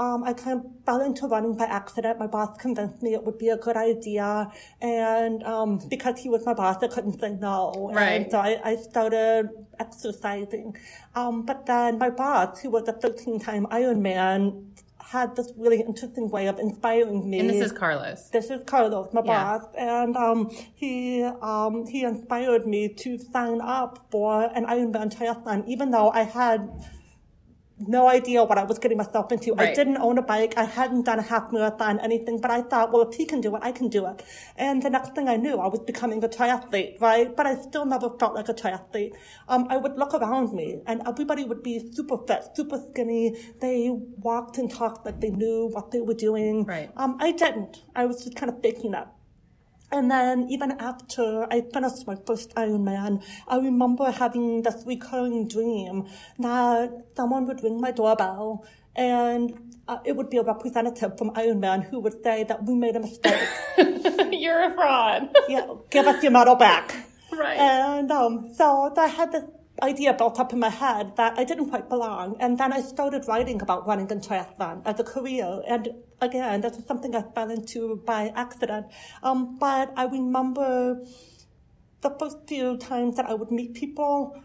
Um, 0.00 0.24
I 0.24 0.32
kind 0.32 0.58
of 0.60 0.66
fell 0.86 1.02
into 1.02 1.26
running 1.26 1.54
by 1.56 1.66
accident. 1.66 2.18
My 2.18 2.26
boss 2.26 2.56
convinced 2.56 3.02
me 3.02 3.12
it 3.12 3.22
would 3.22 3.36
be 3.36 3.50
a 3.50 3.58
good 3.58 3.76
idea. 3.76 4.50
And 4.80 5.42
um, 5.42 5.78
because 5.90 6.18
he 6.18 6.28
was 6.30 6.46
my 6.46 6.54
boss, 6.54 6.82
I 6.82 6.88
couldn't 6.88 7.20
say 7.20 7.32
no. 7.32 7.90
Right. 7.92 8.22
And 8.22 8.30
so 8.30 8.38
I, 8.38 8.52
I 8.64 8.76
started 8.76 9.50
exercising. 9.78 10.76
Um, 11.14 11.42
but 11.44 11.66
then 11.66 11.98
my 11.98 12.08
boss, 12.08 12.60
who 12.60 12.70
was 12.70 12.88
a 12.88 12.92
13 12.94 13.40
time 13.40 13.66
Ironman, 13.66 14.64
had 15.10 15.36
this 15.36 15.52
really 15.56 15.80
interesting 15.80 16.30
way 16.30 16.46
of 16.46 16.58
inspiring 16.58 17.28
me. 17.28 17.40
And 17.40 17.50
this 17.50 17.60
is 17.60 17.72
Carlos. 17.72 18.30
This 18.30 18.48
is 18.48 18.60
Carlos, 18.64 19.12
my 19.12 19.20
Yeah. 19.22 19.58
boss, 19.58 19.64
and 19.76 20.16
um, 20.16 20.48
he 20.82 21.24
um, 21.42 21.84
he 21.86 22.04
inspired 22.04 22.64
me 22.66 22.88
to 23.02 23.18
sign 23.18 23.60
up 23.60 24.06
for 24.10 24.44
an 24.54 24.64
Ironman 24.66 25.12
triathlon, 25.14 25.66
even 25.66 25.90
though 25.90 26.10
I 26.10 26.22
had 26.22 26.70
no 27.80 28.08
idea 28.08 28.44
what 28.44 28.58
I 28.58 28.64
was 28.64 28.78
getting 28.78 28.98
myself 28.98 29.32
into. 29.32 29.54
I 29.56 29.72
didn't 29.74 29.98
own 29.98 30.18
a 30.18 30.22
bike. 30.22 30.54
I 30.56 30.64
hadn't 30.64 31.04
done 31.04 31.18
a 31.18 31.22
half 31.22 31.52
marathon, 31.52 32.00
anything, 32.00 32.40
but 32.40 32.50
I 32.50 32.62
thought, 32.62 32.92
well, 32.92 33.08
if 33.08 33.14
he 33.16 33.24
can 33.26 33.40
do 33.40 33.54
it, 33.56 33.62
I 33.62 33.72
can 33.72 33.88
do 33.88 34.06
it. 34.06 34.22
And 34.56 34.82
the 34.82 34.90
next 34.90 35.14
thing 35.14 35.28
I 35.28 35.36
knew, 35.36 35.56
I 35.58 35.68
was 35.68 35.80
becoming 35.80 36.22
a 36.22 36.28
triathlete, 36.28 37.00
right? 37.00 37.34
But 37.34 37.46
I 37.46 37.54
still 37.56 37.86
never 37.86 38.10
felt 38.18 38.34
like 38.34 38.48
a 38.48 38.54
triathlete. 38.54 39.12
Um, 39.48 39.66
I 39.70 39.76
would 39.76 39.96
look 39.96 40.14
around 40.14 40.52
me 40.52 40.80
and 40.86 41.02
everybody 41.06 41.44
would 41.44 41.62
be 41.62 41.92
super 41.92 42.18
fit, 42.26 42.44
super 42.54 42.80
skinny. 42.90 43.36
They 43.60 43.90
walked 43.90 44.58
and 44.58 44.70
talked 44.70 45.06
like 45.06 45.20
they 45.20 45.30
knew 45.30 45.68
what 45.72 45.90
they 45.90 46.00
were 46.00 46.14
doing. 46.14 46.64
Right. 46.64 46.90
Um, 46.96 47.16
I 47.20 47.32
didn't. 47.32 47.84
I 47.94 48.06
was 48.06 48.24
just 48.24 48.36
kind 48.36 48.50
of 48.50 48.60
faking 48.62 48.94
it. 48.94 49.06
And 49.92 50.10
then 50.10 50.46
even 50.48 50.72
after 50.72 51.46
I 51.50 51.62
finished 51.72 52.06
my 52.06 52.16
first 52.26 52.54
Ironman, 52.54 53.24
I 53.48 53.56
remember 53.58 54.10
having 54.10 54.62
this 54.62 54.84
recurring 54.86 55.48
dream 55.48 56.06
that 56.38 56.90
someone 57.16 57.46
would 57.46 57.62
ring 57.62 57.80
my 57.80 57.90
doorbell 57.90 58.64
and 58.94 59.74
uh, 59.88 59.98
it 60.04 60.16
would 60.16 60.30
be 60.30 60.36
a 60.36 60.42
representative 60.42 61.18
from 61.18 61.30
Ironman 61.30 61.88
who 61.88 62.00
would 62.00 62.22
say 62.22 62.44
that 62.44 62.64
we 62.64 62.74
made 62.74 62.96
a 62.96 63.00
mistake. 63.00 63.48
You're 64.32 64.70
a 64.70 64.74
fraud. 64.74 65.30
yeah, 65.48 65.66
give 65.90 66.06
us 66.06 66.22
your 66.22 66.32
medal 66.32 66.54
back. 66.54 66.94
Right. 67.32 67.58
And 67.58 68.10
um, 68.10 68.52
so 68.54 68.92
I 68.96 69.06
had 69.06 69.32
this 69.32 69.44
idea 69.82 70.12
built 70.14 70.38
up 70.38 70.52
in 70.52 70.58
my 70.58 70.68
head 70.68 71.16
that 71.16 71.38
I 71.38 71.44
didn't 71.44 71.70
quite 71.70 71.88
belong. 71.88 72.36
And 72.38 72.58
then 72.58 72.72
I 72.72 72.80
started 72.80 73.26
writing 73.26 73.62
about 73.62 73.86
running 73.86 74.10
and 74.12 74.20
triathlon 74.20 74.82
as 74.84 75.00
a 75.00 75.04
career. 75.04 75.62
And 75.66 75.88
again, 76.20 76.60
this 76.60 76.76
is 76.76 76.86
something 76.86 77.14
I 77.14 77.22
fell 77.34 77.50
into 77.50 78.02
by 78.06 78.32
accident. 78.34 78.86
Um, 79.22 79.58
but 79.58 79.92
I 79.96 80.04
remember 80.04 81.04
the 82.00 82.10
first 82.18 82.38
few 82.46 82.76
times 82.76 83.16
that 83.16 83.26
I 83.26 83.34
would 83.34 83.50
meet 83.50 83.74
people, 83.74 84.40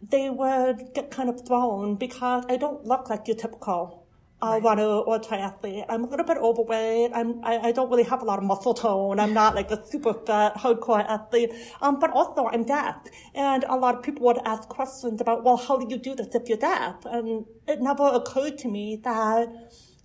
they 0.00 0.30
would 0.30 0.94
get 0.94 1.10
kind 1.10 1.28
of 1.28 1.46
thrown 1.46 1.96
because 1.96 2.44
I 2.48 2.56
don't 2.56 2.84
look 2.84 3.10
like 3.10 3.26
your 3.26 3.36
typical 3.36 4.06
uh, 4.40 4.60
runner 4.62 4.84
or 4.84 5.18
triathlete. 5.18 5.84
I'm 5.88 6.04
a 6.04 6.08
little 6.08 6.24
bit 6.24 6.38
overweight. 6.38 7.10
I'm, 7.12 7.44
I, 7.44 7.58
I 7.58 7.72
don't 7.72 7.90
really 7.90 8.04
have 8.04 8.22
a 8.22 8.24
lot 8.24 8.38
of 8.38 8.44
muscle 8.44 8.72
tone. 8.72 9.18
I'm 9.18 9.34
not 9.34 9.54
like 9.54 9.70
a 9.70 9.84
super 9.84 10.14
fit, 10.14 10.54
hardcore 10.54 11.04
athlete. 11.04 11.52
Um, 11.82 11.98
but 11.98 12.10
also 12.10 12.46
I'm 12.46 12.64
deaf. 12.64 12.96
And 13.34 13.64
a 13.68 13.76
lot 13.76 13.96
of 13.96 14.02
people 14.02 14.26
would 14.26 14.38
ask 14.44 14.68
questions 14.68 15.20
about, 15.20 15.42
well, 15.42 15.56
how 15.56 15.76
do 15.78 15.86
you 15.90 15.98
do 15.98 16.14
this 16.14 16.28
if 16.34 16.48
you're 16.48 16.58
deaf? 16.58 17.04
And 17.04 17.46
it 17.66 17.80
never 17.80 18.04
occurred 18.04 18.58
to 18.58 18.68
me 18.68 19.00
that 19.02 19.48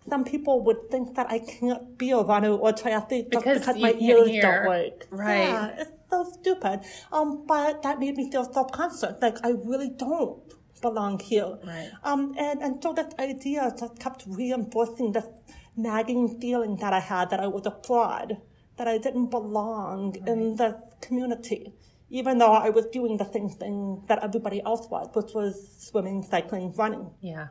some 0.09 0.23
people 0.23 0.63
would 0.65 0.89
think 0.91 1.15
that 1.15 1.27
I 1.29 1.39
can't 1.39 1.97
be 1.97 2.11
a 2.11 2.19
runner 2.19 2.51
or 2.51 2.71
triathlete 2.73 3.31
just 3.31 3.43
Because 3.45 3.59
because 3.59 3.77
my 3.81 3.93
ears 3.99 4.27
hear. 4.27 4.41
don't 4.41 4.67
work. 4.67 5.07
Right. 5.09 5.47
Yeah, 5.49 5.75
it's 5.77 5.91
so 6.09 6.23
stupid. 6.39 6.81
Um, 7.11 7.45
but 7.47 7.81
that 7.83 7.99
made 7.99 8.15
me 8.17 8.29
feel 8.31 8.43
self-conscious. 8.51 9.15
Like 9.21 9.37
I 9.43 9.51
really 9.51 9.89
don't 9.89 10.41
belong 10.81 11.19
here. 11.19 11.57
Right. 11.65 11.89
Um, 12.03 12.35
and, 12.37 12.61
and 12.61 12.83
so 12.83 12.93
this 12.93 13.13
idea 13.17 13.73
just 13.79 13.99
kept 13.99 14.23
reinforcing 14.27 15.13
this 15.13 15.25
nagging 15.75 16.39
feeling 16.39 16.75
that 16.77 16.93
I 16.93 16.99
had 16.99 17.29
that 17.31 17.39
I 17.39 17.47
was 17.47 17.65
a 17.65 17.75
fraud, 17.85 18.37
that 18.77 18.87
I 18.87 18.97
didn't 18.97 19.27
belong 19.27 20.15
in 20.27 20.57
the 20.57 20.79
community, 21.01 21.73
even 22.09 22.37
though 22.37 22.51
I 22.53 22.69
was 22.69 22.85
doing 22.87 23.17
the 23.17 23.31
same 23.31 23.49
thing 23.49 24.03
that 24.07 24.21
everybody 24.21 24.61
else 24.63 24.87
was, 24.89 25.09
which 25.13 25.33
was 25.33 25.75
swimming, 25.79 26.21
cycling, 26.23 26.73
running. 26.73 27.09
Yeah. 27.21 27.47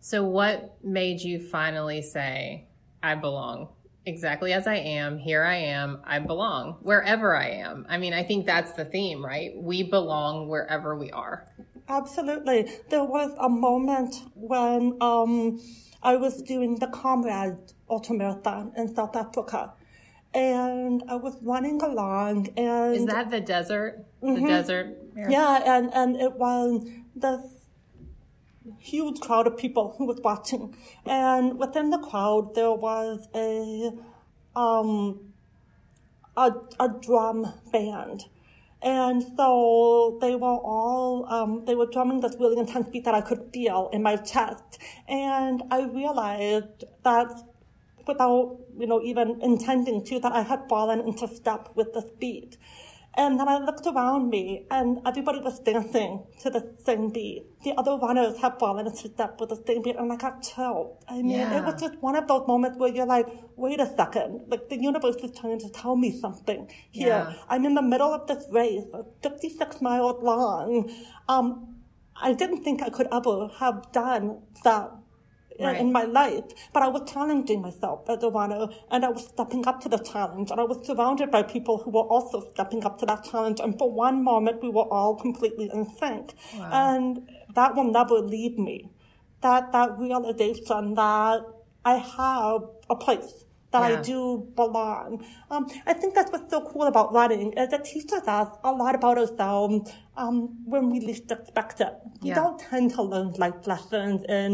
So, 0.00 0.22
what 0.24 0.76
made 0.84 1.20
you 1.20 1.40
finally 1.40 2.02
say, 2.02 2.66
I 3.02 3.14
belong 3.14 3.68
exactly 4.04 4.52
as 4.52 4.66
I 4.66 4.76
am? 4.76 5.18
Here 5.18 5.42
I 5.42 5.56
am. 5.56 6.00
I 6.04 6.18
belong 6.20 6.78
wherever 6.82 7.36
I 7.36 7.48
am. 7.50 7.86
I 7.88 7.98
mean, 7.98 8.12
I 8.12 8.22
think 8.22 8.46
that's 8.46 8.72
the 8.72 8.84
theme, 8.84 9.24
right? 9.24 9.50
We 9.56 9.82
belong 9.82 10.48
wherever 10.48 10.96
we 10.96 11.10
are. 11.10 11.46
Absolutely. 11.88 12.70
There 12.88 13.04
was 13.04 13.32
a 13.38 13.48
moment 13.48 14.16
when 14.34 14.96
um, 15.00 15.60
I 16.02 16.16
was 16.16 16.42
doing 16.42 16.76
the 16.76 16.88
Comrade 16.88 17.58
Ultramarathon 17.90 18.76
in 18.76 18.94
South 18.94 19.16
Africa. 19.16 19.72
And 20.34 21.02
I 21.08 21.14
was 21.16 21.38
running 21.42 21.80
along 21.80 22.48
and 22.56 22.94
Is 22.94 23.06
that 23.06 23.30
the 23.30 23.40
desert? 23.40 24.04
The 24.20 24.40
desert? 24.40 24.98
marathon? 25.14 25.32
yeah, 25.32 25.78
and, 25.78 25.94
and 25.94 26.16
it 26.16 26.34
was 26.34 26.86
this 27.14 27.55
huge 28.78 29.20
crowd 29.20 29.46
of 29.46 29.56
people 29.56 29.94
who 29.98 30.06
was 30.06 30.20
watching. 30.22 30.76
And 31.04 31.58
within 31.58 31.90
the 31.90 31.98
crowd 31.98 32.54
there 32.54 32.72
was 32.72 33.28
a 33.34 33.92
um 34.54 35.32
a, 36.36 36.52
a 36.78 36.88
drum 36.88 37.52
band. 37.72 38.24
And 38.82 39.22
so 39.36 40.18
they 40.20 40.36
were 40.36 40.58
all, 40.58 41.26
um, 41.28 41.64
they 41.64 41.74
were 41.74 41.86
drumming 41.86 42.20
this 42.20 42.36
really 42.38 42.58
intense 42.58 42.88
beat 42.88 43.04
that 43.04 43.14
I 43.14 43.20
could 43.22 43.50
feel 43.52 43.88
in 43.92 44.02
my 44.02 44.16
chest. 44.16 44.78
And 45.08 45.62
I 45.70 45.84
realized 45.84 46.84
that 47.02 47.32
without, 48.06 48.58
you 48.78 48.86
know, 48.86 49.00
even 49.02 49.40
intending 49.42 50.04
to, 50.04 50.20
that 50.20 50.32
I 50.32 50.42
had 50.42 50.68
fallen 50.68 51.00
into 51.00 51.26
step 51.26 51.70
with 51.74 51.94
this 51.94 52.04
beat. 52.20 52.58
And 53.18 53.40
then 53.40 53.48
I 53.48 53.58
looked 53.58 53.86
around 53.86 54.28
me 54.28 54.66
and 54.70 54.98
everybody 55.06 55.38
was 55.40 55.58
dancing 55.60 56.24
to 56.42 56.50
the 56.50 56.74
same 56.84 57.08
beat. 57.10 57.44
The 57.64 57.72
other 57.78 57.96
runners 57.96 58.36
had 58.38 58.58
fallen 58.58 58.86
into 58.86 59.08
step 59.08 59.40
with 59.40 59.48
the 59.48 59.62
same 59.66 59.80
beat 59.82 59.96
and 59.96 60.12
I 60.12 60.16
got 60.16 60.42
chilled. 60.42 61.02
I 61.08 61.22
mean, 61.22 61.30
Yeah. 61.30 61.58
it 61.58 61.64
was 61.64 61.80
just 61.80 61.96
one 62.02 62.14
of 62.14 62.28
those 62.28 62.46
moments 62.46 62.78
where 62.78 62.90
you're 62.90 63.06
like, 63.06 63.26
wait 63.56 63.80
a 63.80 63.86
second, 63.96 64.42
like 64.48 64.68
the 64.68 64.76
universe 64.76 65.16
is 65.16 65.32
trying 65.38 65.58
to 65.60 65.70
tell 65.70 65.96
me 65.96 66.10
something 66.20 66.70
here. 66.90 67.08
Yeah. 67.08 67.32
I'm 67.48 67.64
in 67.64 67.74
the 67.74 67.82
middle 67.82 68.12
of 68.12 68.26
this 68.26 68.44
race, 68.50 68.84
56 69.22 69.80
miles 69.80 70.22
long. 70.22 70.90
Um, 71.28 71.76
I 72.20 72.32
didn't 72.34 72.64
think 72.64 72.82
I 72.82 72.90
could 72.90 73.08
ever 73.12 73.48
have 73.58 73.92
done 73.92 74.42
that 74.64 74.90
Uh, 75.58 75.66
right. 75.66 75.80
in 75.80 75.90
my 75.90 76.04
life, 76.04 76.44
but 76.74 76.82
I 76.82 76.88
was 76.88 77.10
challenging 77.10 77.62
myself 77.62 78.10
as 78.10 78.22
a 78.22 78.28
runner, 78.28 78.68
and 78.90 79.04
I 79.04 79.08
was 79.08 79.24
stepping 79.26 79.66
up 79.66 79.80
to 79.82 79.88
the 79.88 79.98
challenge, 79.98 80.50
and 80.50 80.60
I 80.60 80.64
was 80.64 80.86
surrounded 80.86 81.30
by 81.30 81.42
people 81.42 81.78
who 81.78 81.90
were 81.90 82.08
also 82.16 82.40
stepping 82.52 82.84
up 82.84 82.98
to 82.98 83.06
that 83.06 83.24
challenge, 83.24 83.60
and 83.60 83.78
for 83.78 83.90
one 83.90 84.22
moment 84.22 84.62
we 84.62 84.68
were 84.68 84.88
all 84.92 85.14
completely 85.16 85.70
in 85.72 85.86
sync, 85.98 86.34
and 86.72 87.26
that 87.54 87.74
will 87.74 87.90
never 87.90 88.16
leave 88.16 88.58
me. 88.58 88.90
That 89.40 89.72
that 89.72 89.98
realization 89.98 90.94
that 90.94 91.40
I 91.84 91.94
have 91.96 92.62
a 92.90 92.96
place 92.96 93.45
that 93.72 93.90
Yeah. 93.90 93.98
I 93.98 94.02
do 94.02 94.46
belong. 94.54 95.24
Um, 95.50 95.66
I 95.86 95.92
think 95.92 96.14
that's 96.14 96.30
what's 96.32 96.50
so 96.50 96.60
cool 96.70 96.84
about 96.84 97.12
running 97.12 97.52
is 97.52 97.72
it 97.72 97.84
teaches 97.84 98.22
us 98.26 98.48
a 98.64 98.72
lot 98.72 98.94
about 98.94 99.18
ourselves 99.18 99.92
um, 100.16 100.36
when 100.64 100.88
we 100.90 101.00
least 101.00 101.30
expect 101.30 101.80
it. 101.80 101.94
We 102.22 102.28
Yeah. 102.30 102.36
don't 102.36 102.58
tend 102.58 102.92
to 102.92 103.02
learn 103.02 103.32
life 103.38 103.66
lessons 103.66 104.24
in 104.28 104.52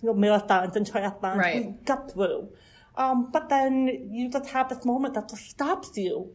you 0.00 0.06
know 0.08 0.14
marathons 0.14 0.76
and 0.76 0.86
triathlons. 0.90 1.36
Right. 1.38 1.66
We 1.66 1.74
get 1.84 2.10
through, 2.12 2.48
um, 2.96 3.30
but 3.32 3.48
then 3.48 3.72
you 4.10 4.28
just 4.30 4.48
have 4.50 4.68
this 4.68 4.84
moment 4.84 5.14
that 5.14 5.28
just 5.28 5.50
stops 5.50 5.96
you. 5.96 6.30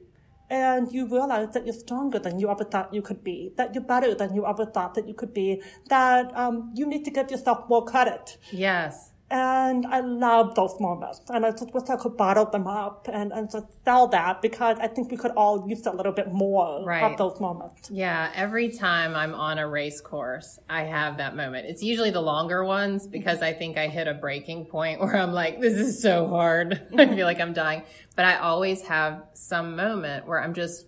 And 0.50 0.90
you 0.94 1.06
realize 1.08 1.50
that 1.56 1.66
you're 1.66 1.74
stronger 1.88 2.20
than 2.20 2.40
you 2.40 2.50
ever 2.50 2.64
thought 2.64 2.94
you 2.94 3.02
could 3.02 3.22
be, 3.22 3.52
that 3.58 3.76
you're 3.76 3.84
better 3.84 4.16
than 4.16 4.34
you 4.34 4.46
ever 4.48 4.66
thought 4.66 4.94
that 4.94 5.06
you 5.06 5.14
could 5.14 5.34
be, 5.34 5.62
that 5.90 6.32
um, 6.38 6.72
you 6.74 6.86
need 6.88 7.04
to 7.04 7.12
give 7.12 7.30
yourself 7.30 7.68
more 7.68 7.84
credit. 7.84 8.38
Yes. 8.54 9.12
And 9.30 9.86
I 9.88 10.00
love 10.00 10.56
those 10.56 10.80
moments. 10.80 11.22
And 11.30 11.46
I 11.46 11.52
just 11.52 11.74
wish 11.74 11.90
I 11.90 11.98
could 11.98 12.16
bottle 12.16 12.46
them 12.46 12.66
up 12.66 13.10
and, 13.12 13.34
and 13.34 13.52
just 13.52 13.66
sell 13.84 14.08
that 14.08 14.42
because 14.42 14.78
I 14.80 14.88
think 14.88 15.12
we 15.12 15.18
could 15.18 15.32
all 15.32 15.68
use 15.68 15.86
a 15.86 15.92
little 15.92 16.14
bit 16.14 16.32
more 16.32 16.86
Right. 16.86 17.04
of 17.12 17.18
those 17.18 17.40
moments. 17.42 17.92
Yeah, 17.92 18.32
every 18.34 18.70
time 18.70 19.16
I'm 19.16 19.34
on 19.36 19.58
a 19.60 19.68
race 19.68 20.00
course, 20.00 20.60
I 20.70 20.84
have 20.84 21.18
that 21.18 21.36
moment. 21.36 21.66
It's 21.68 21.84
usually 21.84 22.10
the 22.12 22.22
longer 22.22 22.64
ones 22.64 23.06
because 23.06 23.42
I 23.42 23.52
think 23.52 23.78
I 23.78 23.88
hit 23.88 24.08
a 24.08 24.14
breaking 24.14 24.66
point 24.68 25.00
where 25.02 25.18
I'm 25.18 25.34
like, 25.34 25.60
this 25.60 25.74
is 25.74 26.02
so 26.02 26.28
hard. 26.30 26.82
I 26.98 27.06
feel 27.08 27.26
like 27.26 27.42
I'm 27.42 27.54
dying. 27.54 27.84
But 28.16 28.24
I 28.26 28.38
always 28.38 28.82
have 28.84 29.24
some 29.34 29.76
moment 29.76 30.26
where 30.26 30.42
I'm 30.42 30.54
just 30.54 30.86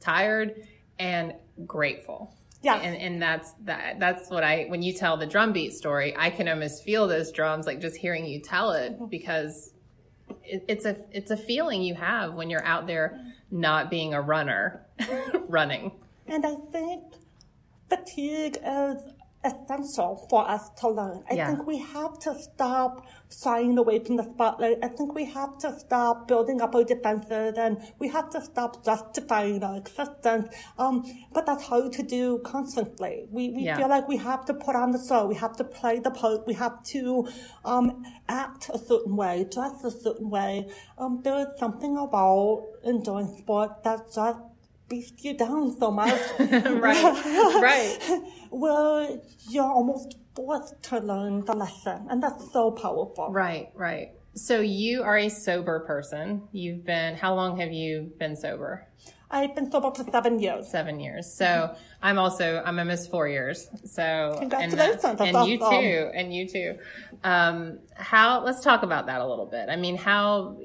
tired 0.00 0.66
and 0.98 1.34
grateful. 1.66 2.34
Yeah. 2.62 2.76
And 2.76 2.96
and 2.96 3.20
that's 3.20 3.52
that 3.64 3.98
that's 3.98 4.30
what 4.30 4.44
I 4.44 4.66
when 4.68 4.82
you 4.82 4.92
tell 4.92 5.16
the 5.16 5.26
drum 5.26 5.52
beat 5.52 5.72
story, 5.72 6.14
I 6.16 6.30
can 6.30 6.48
almost 6.48 6.84
feel 6.84 7.08
those 7.08 7.32
drums 7.32 7.66
like 7.66 7.80
just 7.80 7.96
hearing 7.96 8.24
you 8.24 8.40
tell 8.40 8.72
it 8.72 8.92
mm-hmm. 8.92 9.06
because 9.06 9.72
it, 10.44 10.64
it's 10.68 10.84
a 10.84 10.96
it's 11.10 11.30
a 11.30 11.36
feeling 11.36 11.82
you 11.82 11.94
have 11.94 12.34
when 12.34 12.50
you're 12.50 12.64
out 12.64 12.86
there 12.86 13.20
not 13.50 13.90
being 13.90 14.14
a 14.14 14.20
runner 14.20 14.86
running. 15.48 15.92
And 16.26 16.46
I 16.46 16.54
think 16.70 17.02
fatigue 17.88 18.58
is 18.64 18.96
essential 19.44 20.26
for 20.30 20.48
us 20.48 20.70
to 20.80 20.88
learn. 20.88 21.24
I 21.30 21.34
Yeah. 21.34 21.46
think 21.48 21.66
we 21.66 21.78
have 21.78 22.18
to 22.20 22.34
stop 22.38 23.04
shying 23.42 23.76
away 23.78 23.98
from 24.04 24.16
the 24.16 24.24
spotlight. 24.24 24.78
I 24.84 24.88
think 24.88 25.14
we 25.14 25.24
have 25.24 25.58
to 25.58 25.78
stop 25.78 26.28
building 26.28 26.60
up 26.60 26.74
our 26.74 26.84
defenses 26.84 27.54
and 27.56 27.78
we 27.98 28.08
have 28.08 28.30
to 28.30 28.40
stop 28.40 28.84
justifying 28.84 29.62
our 29.64 29.76
existence. 29.76 30.48
Um, 30.78 31.04
but 31.32 31.46
that's 31.46 31.64
hard 31.64 31.92
to 31.94 32.02
do 32.02 32.38
constantly. 32.44 33.26
We, 33.30 33.50
we 33.50 33.62
Yeah. 33.62 33.76
feel 33.78 33.88
like 33.88 34.06
we 34.08 34.18
have 34.18 34.44
to 34.46 34.54
put 34.54 34.76
on 34.76 34.92
the 34.92 35.02
show. 35.08 35.26
We 35.26 35.34
have 35.36 35.56
to 35.56 35.64
play 35.64 35.98
the 35.98 36.10
part. 36.10 36.46
We 36.46 36.54
have 36.54 36.82
to 36.94 37.26
um, 37.64 38.04
act 38.28 38.70
a 38.72 38.78
certain 38.78 39.16
way, 39.16 39.44
dress 39.50 39.82
a 39.84 39.90
certain 39.90 40.30
way. 40.30 40.68
Um, 40.98 41.20
there 41.22 41.38
is 41.40 41.46
something 41.58 41.96
about 41.96 42.64
enjoying 42.84 43.36
sport 43.38 43.82
that 43.84 44.12
just 44.14 44.38
beats 44.92 45.24
you 45.24 45.34
down 45.34 45.74
so 45.80 45.90
much. 45.90 46.20
right, 46.38 47.60
right. 47.70 47.98
well, 48.50 49.22
you're 49.48 49.64
almost 49.64 50.18
forced 50.34 50.82
to 50.82 50.98
learn 50.98 51.44
the 51.46 51.54
lesson, 51.54 52.06
and 52.10 52.22
that's 52.22 52.52
so 52.52 52.70
powerful. 52.70 53.30
Right, 53.30 53.70
right. 53.74 54.10
So 54.34 54.60
you 54.60 55.02
are 55.02 55.16
a 55.16 55.30
sober 55.30 55.80
person. 55.80 56.42
You've 56.52 56.84
been, 56.84 57.16
how 57.16 57.34
long 57.34 57.58
have 57.58 57.72
you 57.72 58.12
been 58.18 58.36
sober? 58.36 58.86
I've 59.30 59.54
been 59.54 59.70
sober 59.70 59.90
for 59.94 60.04
seven 60.10 60.38
years. 60.38 60.70
Seven 60.70 61.00
years. 61.00 61.32
So 61.32 61.74
I'm 62.02 62.18
also, 62.18 62.62
I'm 62.66 62.78
a 62.78 62.84
Miss 62.84 63.06
four 63.06 63.28
years. 63.28 63.68
So, 63.86 64.02
and, 64.02 64.50
Congratulations. 64.50 65.02
That's 65.02 65.20
and 65.22 65.48
you 65.48 65.58
awesome. 65.58 65.80
too, 65.80 66.10
and 66.14 66.34
you 66.34 66.46
too. 66.46 66.78
Um, 67.24 67.78
how, 67.96 68.44
let's 68.44 68.62
talk 68.62 68.82
about 68.82 69.06
that 69.06 69.22
a 69.22 69.26
little 69.26 69.46
bit. 69.46 69.70
I 69.70 69.76
mean, 69.76 69.96
how, 69.96 70.58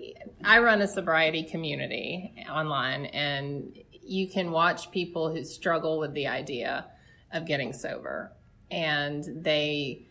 I 0.43 0.59
run 0.59 0.81
a 0.81 0.87
sobriety 0.87 1.43
community 1.43 2.33
online 2.49 3.05
and 3.05 3.73
you 4.09 4.27
can 4.27 4.51
watch 4.51 4.91
people 4.91 5.33
who 5.33 5.43
struggle 5.43 5.99
with 5.99 6.13
the 6.13 6.27
idea 6.27 6.85
of 7.31 7.45
getting 7.45 7.73
sober 7.73 8.31
and 8.71 9.23
they, 9.43 10.07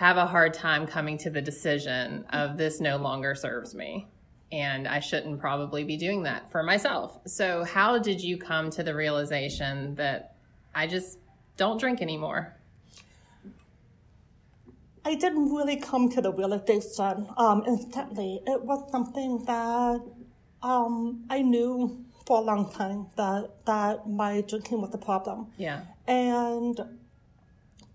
have 0.00 0.16
a 0.16 0.24
hard 0.24 0.54
time 0.54 0.86
coming 0.86 1.18
to 1.18 1.28
the 1.28 1.42
decision 1.42 2.24
of 2.30 2.56
this 2.56 2.80
no 2.80 2.96
longer 2.96 3.34
serves 3.34 3.74
me 3.74 4.08
and 4.50 4.88
I 4.88 4.98
shouldn't 4.98 5.38
probably 5.38 5.84
be 5.84 5.98
doing 5.98 6.22
that 6.22 6.50
for 6.50 6.62
myself. 6.62 7.18
So, 7.26 7.64
how 7.64 7.98
did 7.98 8.22
you 8.22 8.38
come 8.38 8.70
to 8.70 8.82
the 8.82 8.94
realization 8.94 9.94
that 9.96 10.36
I 10.74 10.86
just 10.86 11.18
don't 11.58 11.78
drink 11.78 12.00
anymore? 12.00 12.56
I 15.04 15.16
didn't 15.16 15.54
really 15.54 15.76
come 15.76 16.08
to 16.12 16.22
the 16.22 16.32
realization 16.32 17.28
um, 17.36 17.62
instantly. 17.66 18.40
It 18.46 18.62
was 18.62 18.90
something 18.90 19.44
that 19.44 20.00
um, 20.62 21.26
I 21.28 21.42
knew 21.42 22.04
for 22.30 22.38
a 22.38 22.44
long 22.52 22.70
time 22.70 23.00
that 23.16 23.50
that 23.66 24.08
my 24.08 24.40
drinking 24.50 24.80
was 24.80 24.94
a 24.94 25.02
problem, 25.10 25.48
Yeah. 25.66 25.80
and 26.06 26.76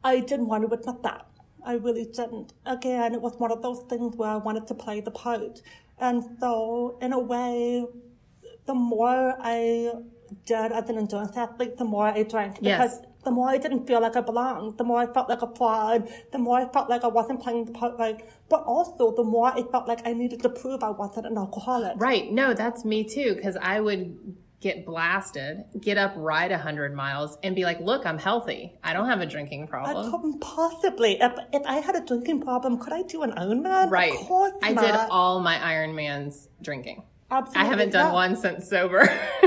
I 0.03 0.19
didn't 0.19 0.47
want 0.47 0.67
to 0.67 0.73
admit 0.77 1.01
that. 1.03 1.25
I 1.71 1.73
really 1.85 2.03
didn't. 2.03 2.51
Again, 2.65 3.13
it 3.17 3.21
was 3.21 3.33
one 3.45 3.51
of 3.53 3.61
those 3.61 3.79
things 3.91 4.17
where 4.17 4.31
I 4.37 4.39
wanted 4.47 4.67
to 4.71 4.75
play 4.83 4.99
the 4.99 5.13
part, 5.23 5.61
and 6.07 6.17
so 6.41 6.97
in 7.05 7.13
a 7.13 7.21
way, 7.33 7.85
the 8.65 8.73
more 8.95 9.37
I 9.39 9.93
did 10.45 10.69
as 10.79 10.89
an 10.89 10.97
endurance 10.97 11.37
athlete, 11.37 11.77
the 11.77 11.85
more 11.85 12.07
I 12.07 12.23
drank 12.23 12.57
Yes. 12.59 12.99
The 13.25 13.31
more 13.31 13.49
I 13.49 13.57
didn't 13.57 13.85
feel 13.87 14.01
like 14.01 14.15
I 14.15 14.21
belonged, 14.21 14.77
the 14.77 14.83
more 14.83 14.99
I 14.99 15.07
felt 15.07 15.27
like 15.27 15.41
a 15.41 15.53
fraud, 15.55 16.09
the 16.31 16.37
more 16.37 16.59
I 16.59 16.69
felt 16.71 16.89
like 16.89 17.03
I 17.03 17.07
wasn't 17.07 17.41
playing 17.41 17.65
the 17.65 17.73
part 17.73 17.97
right, 17.97 18.23
but 18.49 18.63
also 18.63 19.13
the 19.15 19.23
more 19.23 19.47
I 19.47 19.63
felt 19.63 19.87
like 19.87 20.07
I 20.07 20.13
needed 20.13 20.41
to 20.43 20.49
prove 20.49 20.83
I 20.83 20.91
wasn't 20.91 21.25
an 21.25 21.37
alcoholic. 21.37 21.93
Right. 21.97 22.31
No, 22.31 22.53
that's 22.53 22.85
me 22.85 23.03
too. 23.03 23.35
Because 23.35 23.57
I 23.61 23.81
would 23.81 24.37
get 24.61 24.85
blasted, 24.85 25.63
get 25.79 25.97
up, 25.97 26.13
ride 26.15 26.51
100 26.51 26.95
miles, 26.95 27.37
and 27.43 27.55
be 27.55 27.63
like, 27.65 27.79
look, 27.79 28.05
I'm 28.05 28.17
healthy. 28.17 28.77
I 28.83 28.93
don't 28.93 29.07
have 29.07 29.21
a 29.21 29.25
drinking 29.25 29.67
problem. 29.67 30.07
I 30.07 30.09
couldn't 30.09 30.39
possibly. 30.39 31.17
If, 31.19 31.33
if 31.51 31.63
I 31.65 31.75
had 31.81 31.95
a 31.95 32.05
drinking 32.05 32.41
problem, 32.41 32.79
could 32.79 32.93
I 32.93 33.01
do 33.03 33.23
an 33.23 33.31
Ironman? 33.31 33.91
Right. 33.91 34.13
Of 34.13 34.27
course 34.27 34.53
I 34.63 34.73
not. 34.73 34.81
did 34.81 34.95
all 35.11 35.39
my 35.39 35.55
Ironmans 35.57 36.47
drinking. 36.61 37.03
Absolutely 37.29 37.61
I 37.61 37.65
haven't 37.65 37.89
done 37.89 38.05
not. 38.05 38.13
one 38.13 38.35
since 38.35 38.69
sober. 38.69 39.09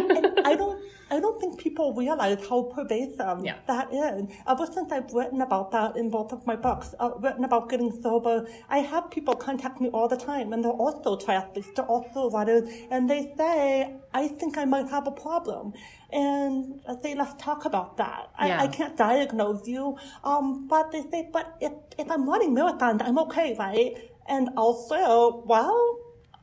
I 1.10 1.20
don't. 1.20 1.38
Think 1.38 1.58
people 1.60 1.94
realize 1.94 2.40
how 2.48 2.62
pervasive 2.62 3.44
Yeah. 3.44 3.54
that 3.68 3.86
is. 3.92 4.28
Ever 4.52 4.66
since 4.66 4.90
I've 4.90 5.12
written 5.14 5.40
about 5.40 5.70
that 5.70 5.96
in 5.96 6.10
both 6.10 6.32
of 6.32 6.44
my 6.50 6.56
books, 6.56 6.96
uh, 6.98 7.10
written 7.24 7.44
about 7.44 7.68
getting 7.68 7.92
sober, 8.02 8.36
I 8.68 8.78
have 8.78 9.08
people 9.08 9.34
contact 9.36 9.80
me 9.80 9.88
all 9.90 10.08
the 10.08 10.16
time, 10.16 10.52
and 10.52 10.64
they're 10.64 10.80
also 10.86 11.16
triathletes, 11.16 11.72
they're 11.76 11.84
also 11.96 12.28
runners, 12.30 12.64
and 12.90 13.08
they 13.08 13.32
say, 13.36 13.94
"I 14.12 14.26
think 14.38 14.58
I 14.58 14.64
might 14.64 14.88
have 14.96 15.06
a 15.06 15.12
problem," 15.26 15.74
and 16.10 16.80
I 16.88 16.94
say, 17.02 17.14
"Let's 17.14 17.34
talk 17.48 17.64
about 17.64 17.96
that." 17.98 18.22
Yeah. 18.44 18.58
I, 18.60 18.64
I 18.64 18.66
can't 18.66 18.96
diagnose 18.96 19.62
you, 19.68 19.96
um, 20.24 20.66
but 20.66 20.90
they 20.92 21.02
say, 21.12 21.20
"But 21.32 21.46
if 21.60 21.72
if 22.02 22.10
I'm 22.10 22.28
running 22.28 22.52
marathons, 22.58 23.00
I'm 23.06 23.18
okay, 23.26 23.54
right?" 23.58 23.90
And 24.26 24.44
also, 24.56 25.44
well. 25.46 25.80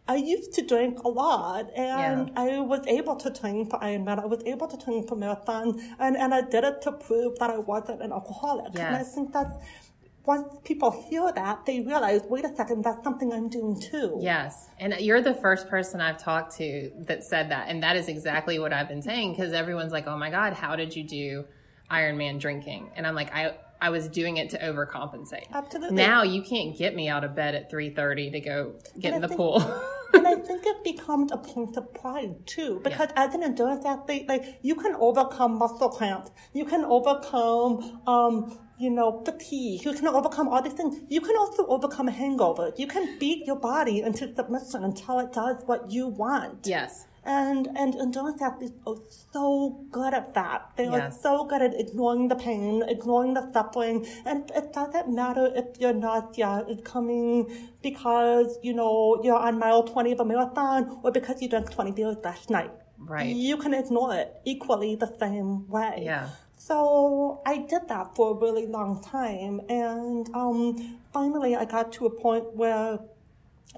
I 0.08 0.16
used 0.18 0.54
to 0.54 0.62
drink 0.62 1.00
a 1.04 1.08
lot 1.10 1.72
and 1.76 2.32
I 2.36 2.60
was 2.60 2.86
able 2.88 3.16
to 3.16 3.32
train 3.32 3.68
for 3.70 3.80
Ironman. 3.80 4.20
I 4.22 4.26
was 4.28 4.44
able 4.46 4.68
to 4.68 4.78
train 4.78 5.08
for 5.08 5.16
marathons 5.16 5.82
and, 6.00 6.16
and 6.16 6.32
I 6.34 6.42
did 6.42 6.64
it 6.64 6.82
to 6.84 6.92
prove 6.92 7.40
that 7.40 7.50
I 7.50 7.58
wasn't 7.58 8.02
an 8.04 8.12
alcoholic. 8.12 8.78
And 8.78 8.96
I 8.96 9.04
think 9.04 9.34
that's, 9.34 9.52
once 10.28 10.48
people 10.64 10.90
hear 11.10 11.32
that, 11.34 11.66
they 11.66 11.82
realize, 11.82 12.22
wait 12.30 12.46
a 12.46 12.56
second, 12.56 12.84
that's 12.84 13.04
something 13.04 13.32
I'm 13.34 13.50
doing 13.50 13.80
too. 13.80 14.18
Yes. 14.22 14.70
And 14.80 14.94
you're 15.00 15.22
the 15.22 15.34
first 15.36 15.68
person 15.70 16.02
I've 16.02 16.18
talked 16.20 16.56
to 16.58 16.92
that 17.08 17.24
said 17.24 17.50
that. 17.50 17.70
And 17.70 17.82
that 17.84 17.96
is 17.96 18.08
exactly 18.08 18.60
what 18.60 18.74
I've 18.74 18.88
been 18.88 19.02
saying 19.04 19.32
because 19.34 19.54
everyone's 19.54 19.92
like, 19.92 20.06
oh 20.08 20.18
my 20.18 20.30
God, 20.30 20.54
how 20.54 20.76
did 20.76 20.96
you 20.96 21.04
do 21.04 21.46
Ironman 21.92 22.40
drinking? 22.40 22.92
And 22.96 23.06
I'm 23.08 23.14
like, 23.16 23.34
I, 23.36 23.56
I 23.82 23.90
was 23.90 24.08
doing 24.08 24.38
it 24.38 24.50
to 24.52 24.60
overcompensate. 24.60 25.52
Absolutely. 25.52 25.96
Now 25.96 26.24
you 26.24 26.42
can't 26.42 26.76
get 26.78 26.96
me 26.96 27.08
out 27.08 27.24
of 27.24 27.36
bed 27.36 27.54
at 27.56 27.72
3.30 27.72 28.32
to 28.32 28.40
go 28.40 28.74
get 29.00 29.14
And 29.14 29.18
in 29.18 29.24
I 29.24 29.28
the 29.28 29.28
think- 29.30 29.38
pool. 29.40 29.84
and 30.16 30.28
I 30.28 30.36
think 30.36 30.66
it 30.66 30.84
becomes 30.84 31.32
a 31.32 31.38
point 31.38 31.78
of 31.78 31.94
pride 31.94 32.46
too, 32.48 32.82
because 32.84 33.10
as 33.16 33.34
an 33.36 33.44
endurance 33.44 33.86
athlete, 33.86 34.28
like 34.28 34.60
you 34.62 34.76
can 34.76 34.96
overcome 34.96 35.58
muscle 35.58 35.90
cramps, 35.90 36.32
you 36.54 36.66
can 36.66 36.84
overcome, 36.86 38.02
um, 38.08 38.58
you 38.78 38.90
know, 38.90 39.22
fatigue, 39.24 39.86
you 39.86 39.94
can 39.94 40.08
overcome 40.08 40.48
all 40.50 40.62
these 40.62 40.74
things. 40.74 40.98
You 41.10 41.22
can 41.22 41.36
also 41.38 41.66
overcome 41.68 42.08
a 42.08 42.12
hangover. 42.12 42.74
You 42.78 42.88
can 42.88 43.18
beat 43.20 43.46
your 43.46 43.56
body 43.58 44.02
into 44.02 44.34
submission 44.36 44.84
until 44.84 45.20
it 45.20 45.32
does 45.34 45.64
what 45.66 45.92
you 45.92 46.08
want. 46.08 46.68
yes. 46.68 47.06
And 47.26 47.68
and 47.76 47.96
endurance 47.96 48.42
athletes 48.42 48.78
are 48.86 48.98
so 49.34 49.80
good 49.92 50.14
at 50.14 50.34
that. 50.36 50.70
They 50.78 50.86
are 50.86 50.98
Yes. 50.98 51.22
so 51.22 51.46
good 51.46 51.62
at 51.64 51.74
ignoring 51.80 52.28
the 52.28 52.36
pain, 52.36 52.84
ignoring 52.88 53.34
the 53.34 53.52
suffering, 53.52 54.06
and 54.26 54.52
it 54.56 54.72
doesn't 54.74 55.10
matter 55.10 55.52
if 55.56 55.80
you're 55.80 55.94
not 55.94 56.38
yeah, 56.38 56.62
coming 56.84 57.48
because 57.82 58.60
you 58.62 58.74
know 58.74 59.20
you're 59.24 59.44
on 59.50 59.58
mile 59.58 59.84
twenty 59.84 60.12
of 60.12 60.20
a 60.20 60.26
marathon 60.26 61.00
or 61.02 61.12
because 61.12 61.42
you 61.42 61.50
drank 61.50 61.72
twenty 61.72 61.92
beers 61.92 62.18
last 62.24 62.50
night. 62.52 62.72
Right. 62.98 63.36
You 63.36 63.58
can 63.58 63.74
ignore 63.74 64.14
it 64.16 64.36
equally 64.46 64.96
the 64.96 65.12
same 65.20 65.68
way. 65.68 66.04
Yeah. 66.06 66.30
So 66.58 67.42
I 67.46 67.58
did 67.58 67.88
that 67.90 68.16
for 68.16 68.32
a 68.32 68.40
really 68.40 68.68
long 68.68 69.02
time, 69.02 69.62
and 69.68 70.30
um, 70.36 71.00
finally 71.12 71.56
I 71.56 71.66
got 71.66 71.92
to 71.94 72.06
a 72.06 72.10
point 72.10 72.56
where 72.56 73.00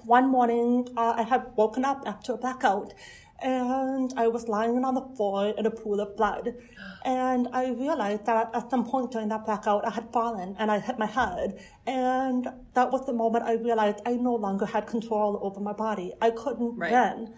one 0.04 0.28
morning 0.30 0.88
uh, 0.96 1.14
I 1.16 1.22
had 1.22 1.42
woken 1.56 1.84
up 1.84 2.02
after 2.06 2.32
a 2.34 2.36
blackout 2.36 2.94
and 3.40 4.12
I 4.16 4.28
was 4.28 4.48
lying 4.48 4.84
on 4.84 4.94
the 4.94 5.06
floor 5.16 5.48
in 5.56 5.66
a 5.66 5.70
pool 5.70 6.00
of 6.00 6.16
blood. 6.16 6.54
And 7.04 7.48
I 7.52 7.70
realized 7.70 8.26
that 8.26 8.50
at 8.52 8.70
some 8.70 8.84
point 8.84 9.12
during 9.12 9.28
that 9.28 9.46
blackout, 9.46 9.86
I 9.86 9.90
had 9.90 10.12
fallen 10.12 10.56
and 10.58 10.70
I 10.70 10.78
hit 10.80 10.98
my 10.98 11.06
head. 11.06 11.58
And 11.86 12.48
that 12.74 12.90
was 12.90 13.06
the 13.06 13.12
moment 13.12 13.44
I 13.44 13.54
realized 13.54 14.00
I 14.04 14.14
no 14.16 14.34
longer 14.34 14.66
had 14.66 14.86
control 14.86 15.38
over 15.40 15.60
my 15.60 15.72
body. 15.72 16.12
I 16.20 16.30
couldn't 16.30 16.76
Right. 16.76 16.92
run. 16.92 17.32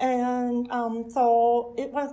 And 0.00 0.70
um, 0.70 1.08
so 1.08 1.74
it 1.78 1.90
was 1.92 2.12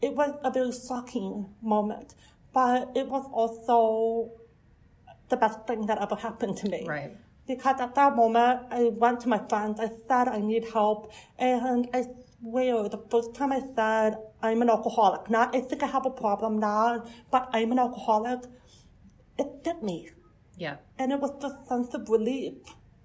it 0.00 0.14
was 0.16 0.32
a 0.42 0.50
very 0.50 0.72
shocking 0.72 1.46
moment, 1.62 2.14
but 2.52 2.90
it 2.96 3.06
was 3.08 3.26
also 3.32 4.32
the 5.28 5.36
best 5.36 5.66
thing 5.66 5.86
that 5.86 6.00
ever 6.00 6.16
happened 6.16 6.56
to 6.58 6.68
me. 6.68 6.86
Right. 6.86 7.16
Because 7.46 7.78
at 7.80 7.94
that 7.94 8.16
moment, 8.16 8.62
I 8.70 8.84
went 8.84 9.20
to 9.20 9.28
my 9.28 9.38
friends, 9.50 9.78
I 9.78 9.90
said 10.08 10.28
I 10.28 10.40
need 10.40 10.64
help, 10.72 11.12
and 11.38 11.88
I 11.92 12.06
swear 12.44 12.88
the 12.88 13.02
first 13.10 13.34
time 13.34 13.52
I 13.52 13.62
said 13.74 14.16
I'm 14.42 14.60
an 14.62 14.68
alcoholic, 14.68 15.30
not 15.30 15.54
I 15.56 15.60
think 15.60 15.82
I 15.82 15.86
have 15.86 16.06
a 16.06 16.10
problem 16.10 16.58
now, 16.58 17.04
but 17.30 17.48
I'm 17.52 17.72
an 17.72 17.78
alcoholic, 17.78 18.40
it 19.38 19.48
hit 19.64 19.82
me. 19.82 20.10
Yeah. 20.56 20.76
And 20.98 21.12
it 21.12 21.20
was 21.20 21.32
the 21.40 21.50
sense 21.66 21.94
of 21.94 22.08
relief 22.08 22.54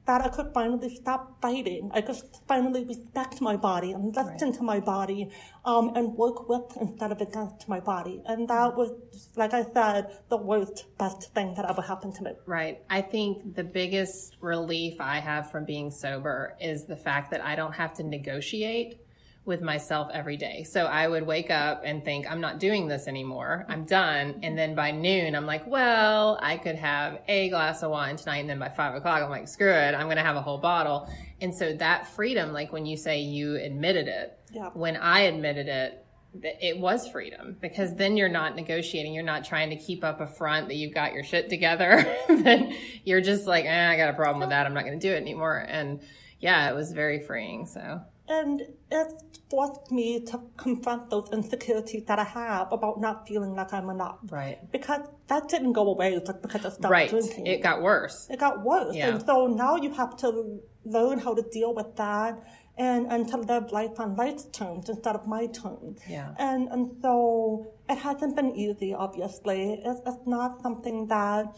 that 0.05 0.21
I 0.21 0.29
could 0.29 0.51
finally 0.53 0.93
stop 0.95 1.39
fighting. 1.41 1.91
I 1.93 2.01
could 2.01 2.17
finally 2.47 2.83
respect 2.83 3.41
my 3.41 3.55
body 3.55 3.91
and 3.91 4.15
listen 4.15 4.51
to 4.53 4.63
my 4.63 4.79
body 4.79 5.29
um, 5.65 5.91
and 5.95 6.15
work 6.15 6.49
with 6.49 6.75
instead 6.81 7.11
of 7.11 7.21
against 7.21 7.69
my 7.69 7.79
body. 7.79 8.21
And 8.25 8.47
that 8.47 8.75
was, 8.75 8.91
like 9.35 9.53
I 9.53 9.63
said, 9.71 10.17
the 10.29 10.37
worst, 10.37 10.85
best 10.97 11.31
thing 11.35 11.53
that 11.55 11.69
ever 11.69 11.81
happened 11.81 12.15
to 12.15 12.23
me. 12.23 12.31
Right. 12.47 12.81
I 12.89 13.01
think 13.01 13.55
the 13.55 13.63
biggest 13.63 14.37
relief 14.41 14.95
I 14.99 15.19
have 15.19 15.51
from 15.51 15.65
being 15.65 15.91
sober 15.91 16.55
is 16.59 16.85
the 16.85 16.97
fact 16.97 17.29
that 17.31 17.41
I 17.41 17.55
don't 17.55 17.73
have 17.73 17.93
to 17.95 18.03
negotiate 18.03 18.99
with 19.49 19.61
myself 19.61 20.09
every 20.13 20.37
day. 20.37 20.63
So 20.63 20.85
I 20.85 21.05
would 21.05 21.25
wake 21.27 21.51
up 21.51 21.81
and 21.83 22.05
think, 22.05 22.25
I'm 22.31 22.39
not 22.39 22.59
doing 22.59 22.87
this 22.87 23.07
anymore. 23.09 23.65
I'm 23.67 23.83
done. 23.83 24.39
And 24.43 24.57
then 24.57 24.75
by 24.75 24.91
noon, 24.91 25.35
I'm 25.35 25.45
like, 25.45 25.67
well, 25.67 26.39
I 26.41 26.55
could 26.55 26.75
have 26.75 27.19
a 27.27 27.49
glass 27.49 27.83
of 27.83 27.91
wine 27.91 28.15
tonight. 28.15 28.37
And 28.37 28.49
then 28.49 28.59
by 28.59 28.69
five 28.69 28.95
o'clock, 28.95 29.21
I'm 29.21 29.29
like, 29.29 29.49
screw 29.49 29.73
it. 29.73 29.93
I'm 29.93 30.05
going 30.05 30.15
to 30.17 30.23
have 30.23 30.37
a 30.37 30.41
whole 30.41 30.59
bottle. 30.59 31.11
And 31.41 31.53
so 31.53 31.73
that 31.73 32.07
freedom, 32.07 32.53
like 32.53 32.71
when 32.71 32.85
you 32.85 32.95
say 32.95 33.19
you 33.19 33.57
admitted 33.57 34.07
it, 34.07 34.39
Yeah. 34.53 34.69
when 34.73 34.95
I 34.95 35.21
admitted 35.21 35.67
it, 35.67 36.05
it 36.41 36.77
was 36.77 37.07
freedom 37.07 37.57
because 37.59 37.95
then 37.95 38.15
you're 38.15 38.29
not 38.29 38.55
negotiating. 38.55 39.13
You're 39.15 39.23
not 39.23 39.43
trying 39.45 39.71
to 39.71 39.75
keep 39.75 40.03
up 40.03 40.21
a 40.21 40.27
front 40.27 40.67
that 40.67 40.75
you've 40.75 40.93
got 40.93 41.13
your 41.13 41.23
shit 41.23 41.49
together. 41.49 42.05
then 42.29 42.75
you're 43.03 43.21
just 43.21 43.47
like, 43.47 43.65
eh, 43.65 43.89
I 43.89 43.97
got 43.97 44.09
a 44.11 44.13
problem 44.13 44.39
with 44.41 44.49
that. 44.49 44.67
I'm 44.67 44.75
not 44.75 44.85
going 44.85 44.99
to 44.99 45.07
do 45.07 45.11
it 45.11 45.17
anymore. 45.17 45.57
And 45.67 46.01
yeah, 46.39 46.69
it 46.69 46.75
was 46.75 46.91
very 46.91 47.19
freeing. 47.19 47.65
So 47.65 48.01
And 48.29 48.61
it 48.91 49.07
forced 49.49 49.91
me 49.91 50.23
to 50.25 50.39
confront 50.55 51.09
those 51.09 51.27
insecurities 51.33 52.03
that 52.05 52.19
I 52.19 52.23
have 52.23 52.71
about 52.71 53.01
not 53.01 53.27
feeling 53.27 53.55
like 53.55 53.73
I'm 53.73 53.89
enough. 53.89 54.19
right, 54.29 54.59
Because 54.71 55.01
that 55.27 55.49
didn't 55.49 55.73
go 55.73 55.87
away 55.87 56.19
just 56.25 56.41
because 56.43 56.63
I 56.63 56.69
stopped 56.69 56.91
right. 56.91 57.09
drinking. 57.09 57.47
It 57.47 57.63
got 57.63 57.81
worse. 57.81 58.27
it 58.29 58.39
got 58.39 58.63
worse. 58.63 58.95
Yeah. 58.95 59.09
And 59.09 59.25
so 59.25 59.47
now 59.47 59.77
you 59.77 59.91
have 59.95 60.15
to 60.17 60.59
learn 60.85 61.17
how 61.17 61.33
to 61.33 61.41
deal 61.51 61.73
with 61.73 61.95
that 61.95 62.39
and, 62.77 63.11
and 63.11 63.27
to 63.29 63.37
live 63.37 63.71
life 63.71 63.99
on 63.99 64.15
life's 64.15 64.45
terms 64.45 64.87
instead 64.89 65.15
of 65.15 65.27
my 65.27 65.47
terms. 65.47 65.99
Yeah. 66.07 66.33
And 66.37 66.69
and 66.69 66.91
so 67.01 67.73
it 67.89 67.97
hasn't 67.97 68.35
been 68.35 68.55
easy, 68.55 68.93
obviously. 68.93 69.81
It's, 69.83 70.01
it's 70.05 70.27
not 70.27 70.61
something 70.61 71.07
that 71.07 71.57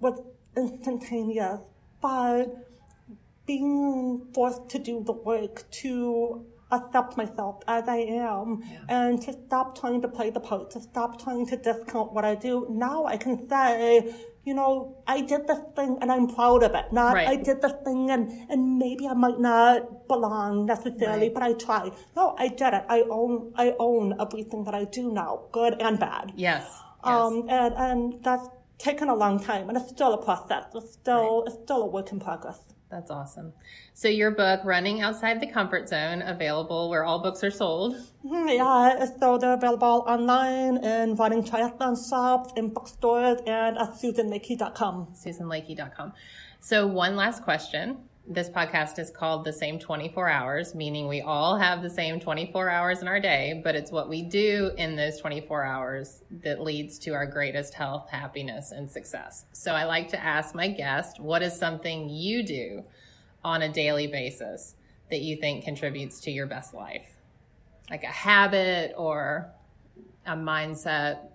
was 0.00 0.18
instantaneous, 0.56 1.60
but 2.00 2.46
being 3.48 4.28
forced 4.34 4.68
to 4.68 4.78
do 4.78 5.02
the 5.10 5.12
work 5.30 5.68
to 5.82 6.44
accept 6.70 7.16
myself 7.16 7.56
as 7.66 7.84
I 7.88 7.96
am 8.30 8.62
and 8.90 9.20
to 9.22 9.32
stop 9.32 9.68
trying 9.80 10.02
to 10.02 10.08
play 10.16 10.28
the 10.30 10.38
part, 10.48 10.70
to 10.72 10.80
stop 10.82 11.20
trying 11.24 11.46
to 11.46 11.56
discount 11.56 12.12
what 12.12 12.24
I 12.26 12.34
do. 12.34 12.66
Now 12.68 13.06
I 13.06 13.16
can 13.16 13.48
say, 13.48 14.14
you 14.44 14.54
know, 14.54 14.72
I 15.06 15.22
did 15.22 15.46
this 15.46 15.60
thing 15.74 15.96
and 16.02 16.12
I'm 16.12 16.26
proud 16.28 16.62
of 16.62 16.74
it. 16.74 16.92
Not 16.92 17.14
Right. 17.14 17.28
I 17.28 17.36
did 17.36 17.62
this 17.62 17.72
thing 17.86 18.10
and, 18.10 18.24
and 18.50 18.78
maybe 18.78 19.08
I 19.08 19.14
might 19.14 19.40
not 19.40 20.06
belong 20.08 20.66
necessarily, 20.66 21.28
Right. 21.28 21.34
but 21.34 21.42
I 21.42 21.52
tried. 21.54 21.92
No, 22.14 22.34
I 22.38 22.48
did 22.48 22.72
it. 22.78 22.84
I 22.96 23.00
own 23.18 23.52
I 23.56 23.74
own 23.78 24.14
everything 24.20 24.64
that 24.64 24.74
I 24.74 24.84
do 24.84 25.10
now, 25.22 25.32
good 25.52 25.74
and 25.80 25.98
bad. 25.98 26.32
Yes. 26.36 26.64
yes. 26.64 26.80
Um, 27.02 27.46
and, 27.48 27.74
and 27.86 28.00
that's 28.22 28.46
taken 28.88 29.08
a 29.08 29.14
long 29.24 29.36
time, 29.50 29.68
and 29.70 29.76
it's 29.78 29.88
still 29.96 30.12
a 30.12 30.22
process. 30.28 30.64
It's 30.74 30.92
still 30.92 31.44
it's 31.46 31.58
still 31.64 31.82
a 31.82 31.90
work 31.96 32.12
in 32.12 32.20
progress. 32.20 32.60
That's 32.90 33.10
awesome. 33.10 33.52
So 33.92 34.08
your 34.08 34.30
book, 34.30 34.60
Running 34.64 35.02
Outside 35.02 35.40
the 35.40 35.46
Comfort 35.46 35.88
Zone, 35.90 36.22
available 36.22 36.88
where 36.88 37.04
all 37.04 37.18
books 37.18 37.44
are 37.44 37.50
sold. 37.50 37.96
Mhm, 38.24 38.56
Yeah, 38.56 39.02
it's 39.02 39.20
so 39.20 39.34
available 39.34 40.04
online 40.06 40.78
in 40.78 41.14
running 41.16 41.42
triathlon 41.42 41.96
shops, 42.08 42.52
in 42.56 42.70
bookstores, 42.70 43.40
and 43.46 43.76
at 43.76 43.90
susanlacke.com. 43.90 45.08
SusanLacke.com. 45.14 46.12
So 46.60 46.86
one 46.86 47.14
last 47.14 47.42
question. 47.42 48.07
This 48.30 48.50
podcast 48.50 48.98
is 48.98 49.10
called 49.10 49.46
The 49.46 49.54
Same 49.54 49.78
24 49.78 50.28
Hours, 50.28 50.74
meaning 50.74 51.08
we 51.08 51.22
all 51.22 51.56
have 51.56 51.80
the 51.80 51.88
same 51.88 52.20
24 52.20 52.68
hours 52.68 53.00
in 53.00 53.08
our 53.08 53.18
day, 53.18 53.62
but 53.64 53.74
it's 53.74 53.90
what 53.90 54.10
we 54.10 54.20
do 54.20 54.70
in 54.76 54.96
those 54.96 55.18
24 55.18 55.64
hours 55.64 56.22
that 56.42 56.60
leads 56.60 56.98
to 56.98 57.12
our 57.12 57.24
greatest 57.24 57.72
health, 57.72 58.10
happiness, 58.10 58.70
and 58.70 58.90
success. 58.90 59.46
So 59.54 59.72
I 59.72 59.84
like 59.84 60.08
to 60.08 60.22
ask 60.22 60.54
my 60.54 60.68
guest, 60.68 61.18
what 61.18 61.40
is 61.40 61.58
something 61.58 62.10
you 62.10 62.42
do 62.42 62.84
on 63.42 63.62
a 63.62 63.72
daily 63.72 64.08
basis 64.08 64.74
that 65.08 65.22
you 65.22 65.36
think 65.36 65.64
contributes 65.64 66.20
to 66.20 66.30
your 66.30 66.46
best 66.46 66.74
life? 66.74 67.16
Like 67.88 68.02
a 68.02 68.08
habit 68.08 68.92
or 68.98 69.50
a 70.26 70.36
mindset? 70.36 71.30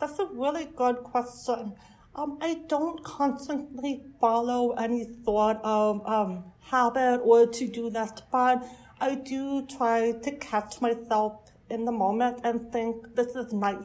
That's 0.00 0.18
a 0.18 0.24
really 0.24 0.64
good 0.64 0.96
question. 1.04 1.74
Um, 2.14 2.38
I 2.42 2.60
don't 2.68 3.02
constantly 3.02 4.02
follow 4.20 4.72
any 4.72 5.08
sort 5.24 5.58
of 5.64 6.06
um, 6.06 6.44
habit 6.60 7.20
or 7.24 7.46
to-do 7.46 7.88
list, 7.88 8.24
but 8.30 8.64
I 9.00 9.14
do 9.14 9.66
try 9.66 10.12
to 10.12 10.30
catch 10.32 10.80
myself 10.80 11.50
in 11.70 11.86
the 11.86 11.92
moment 11.92 12.40
and 12.44 12.70
think, 12.70 13.14
this 13.14 13.34
is 13.34 13.52
nice. 13.52 13.76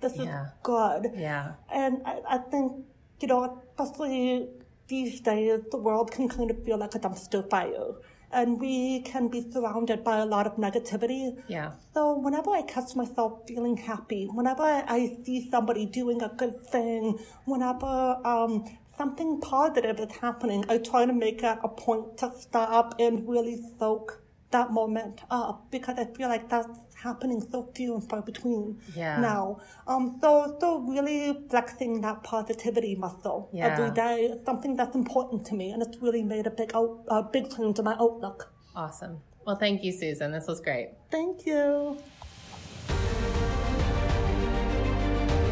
This 0.00 0.16
Yeah. 0.16 0.44
is 0.46 0.50
good. 0.62 1.10
Yeah. 1.16 1.54
And 1.72 2.00
I, 2.06 2.20
I 2.28 2.38
think, 2.38 2.84
you 3.20 3.28
know, 3.28 3.60
especially 3.78 4.48
these 4.86 5.20
days, 5.20 5.60
the 5.70 5.78
world 5.78 6.12
can 6.12 6.28
kind 6.28 6.50
of 6.50 6.62
feel 6.64 6.78
like 6.78 6.94
a 6.94 7.00
dumpster 7.00 7.48
fire. 7.50 7.94
And 8.34 8.60
we 8.60 9.00
can 9.00 9.28
be 9.28 9.40
surrounded 9.50 10.04
by 10.04 10.18
a 10.18 10.26
lot 10.26 10.46
of 10.46 10.56
negativity. 10.56 11.40
Yeah. 11.48 11.72
So 11.94 12.18
whenever 12.18 12.50
I 12.50 12.62
catch 12.62 12.94
myself 12.96 13.46
feeling 13.46 13.76
happy, 13.76 14.26
whenever 14.26 14.62
I 14.62 15.18
see 15.24 15.48
somebody 15.50 15.86
doing 15.86 16.20
a 16.22 16.28
good 16.28 16.66
thing, 16.66 17.18
whenever 17.44 18.18
um, 18.24 18.64
something 18.98 19.40
positive 19.40 20.00
is 20.00 20.12
happening, 20.16 20.64
I 20.68 20.78
try 20.78 21.06
to 21.06 21.12
make 21.12 21.42
it 21.42 21.58
a 21.62 21.68
point 21.68 22.18
to 22.18 22.32
stop 22.36 22.96
and 22.98 23.28
really 23.28 23.60
soak 23.78 24.20
that 24.50 24.70
moment 24.70 25.20
up 25.30 25.66
because 25.70 25.98
I 25.98 26.04
feel 26.04 26.28
like 26.28 26.48
that's 26.48 26.68
happening 27.04 27.40
so 27.52 27.58
few 27.76 27.94
and 27.94 28.02
far 28.10 28.22
between 28.22 28.80
Yeah. 28.96 29.20
now. 29.20 29.58
Um, 29.86 30.18
so, 30.20 30.56
so 30.60 30.78
really 30.80 31.20
flexing 31.50 32.00
that 32.00 32.22
positivity 32.24 32.94
muscle 32.96 33.48
Yeah. 33.52 33.66
every 33.68 33.90
day 33.90 34.16
is 34.32 34.44
something 34.44 34.74
that's 34.76 34.96
important 34.96 35.44
to 35.48 35.54
me, 35.54 35.70
and 35.72 35.82
it's 35.82 35.98
really 35.98 36.22
made 36.34 36.46
a 36.46 36.50
big 36.60 36.70
out, 36.74 36.92
a 37.08 37.22
big 37.22 37.44
change 37.54 37.78
in 37.78 37.84
my 37.84 37.96
outlook. 38.00 38.52
Awesome. 38.74 39.20
Well, 39.46 39.56
thank 39.56 39.84
you, 39.84 39.92
Susan. 39.92 40.32
This 40.32 40.46
was 40.48 40.60
great. 40.60 40.88
Thank 41.10 41.46
you. 41.46 41.98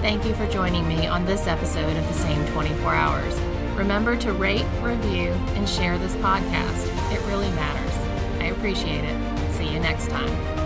Thank 0.00 0.24
you 0.24 0.34
for 0.34 0.46
joining 0.48 0.88
me 0.88 1.06
on 1.06 1.24
this 1.26 1.46
episode 1.46 1.96
of 1.96 2.04
The 2.08 2.14
Same 2.14 2.44
24 2.48 2.92
Hours. 2.94 3.34
Remember 3.76 4.16
to 4.16 4.32
rate, 4.32 4.66
review, 4.82 5.28
and 5.56 5.68
share 5.68 5.96
this 5.98 6.14
podcast. 6.16 7.12
It 7.12 7.20
really 7.28 7.50
matters. 7.52 7.94
I 8.40 8.46
appreciate 8.46 9.04
it. 9.04 9.52
See 9.54 9.68
you 9.72 9.78
next 9.78 10.08
time. 10.08 10.61